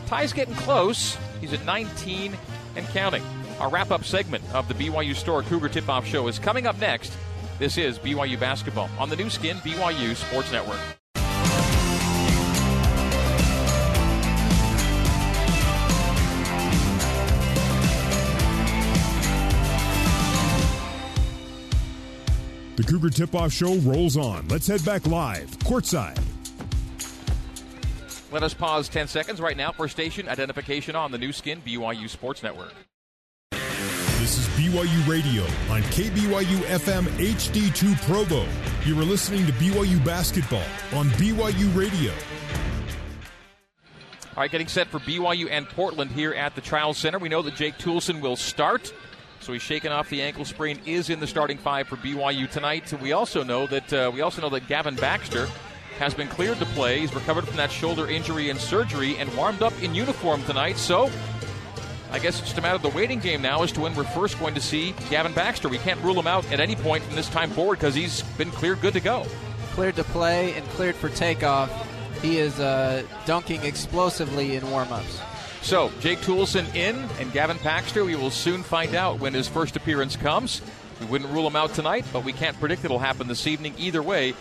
[0.06, 1.16] Ty's getting close.
[1.40, 2.36] He's at 19
[2.74, 3.22] and counting.
[3.60, 6.80] Our wrap up segment of the BYU Store Cougar Tip Off Show is coming up
[6.80, 7.16] next.
[7.60, 10.80] This is BYU Basketball on the Nu Skin, BYU Sports Network.
[22.76, 24.48] The Cougar Tip Off Show rolls on.
[24.48, 26.18] Let's head back live, courtside.
[28.30, 32.08] Let us pause 10 seconds right now for station identification on the Nu Skin BYU
[32.08, 32.72] Sports Network.
[33.50, 38.46] This is BYU Radio on KBYU FM HD2 Provo.
[38.86, 40.64] You are listening to BYU Basketball
[40.94, 42.12] on BYU Radio.
[44.34, 47.18] All right, getting set for BYU and Portland here at the Chiles Center.
[47.18, 48.94] We know that Jake Toolson will start.
[49.42, 52.92] So he's shaken off the ankle sprain, is in the starting five for BYU tonight.
[53.00, 55.48] We also know that uh, we also know that Gavin Baxter
[55.98, 57.00] has been cleared to play.
[57.00, 60.78] He's recovered from that shoulder injury and surgery and warmed up in uniform tonight.
[60.78, 61.10] So
[62.10, 64.04] I guess it's just a matter of the waiting game now as to when we're
[64.04, 65.68] first going to see Gavin Baxter.
[65.68, 68.50] We can't rule him out at any point from this time forward because he's been
[68.50, 69.26] cleared good to go.
[69.72, 71.70] Cleared to play and cleared for takeoff
[72.22, 75.20] he is uh, dunking explosively in warm-ups.
[75.62, 79.76] So, Jake Toolson in, and Gavin Baxter, we will soon find out when his first
[79.76, 80.60] appearance comes.
[81.00, 84.02] We wouldn't rule him out tonight, but we can't predict it'll happen this evening either
[84.02, 84.34] way.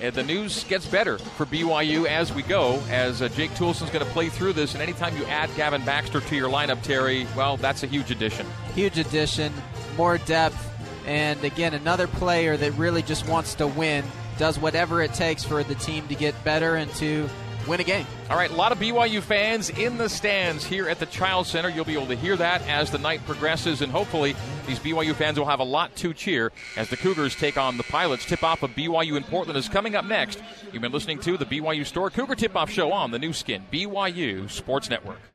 [0.00, 4.04] And the news gets better for BYU as we go, as uh, Jake Toolson's going
[4.04, 4.74] to play through this.
[4.74, 8.46] And anytime you add Gavin Baxter to your lineup, Terry, well, that's a huge addition.
[8.74, 9.52] Huge addition,
[9.96, 10.70] more depth,
[11.06, 14.04] and again, another player that really just wants to win
[14.38, 17.28] does whatever it takes for the team to get better and to
[17.66, 18.06] win a game.
[18.30, 21.68] All right, a lot of BYU fans in the stands here at the Chiles Center.
[21.68, 24.34] You'll be able to hear that as the night progresses, and hopefully
[24.66, 27.84] these BYU fans will have a lot to cheer as the Cougars take on the
[27.84, 28.24] Pilots.
[28.24, 30.42] Tip off of BYU in Portland is coming up next.
[30.72, 33.64] You've been listening to the BYU Store Cougar Tip Off Show on the Nu Skin,
[33.72, 35.31] BYU Sports Network.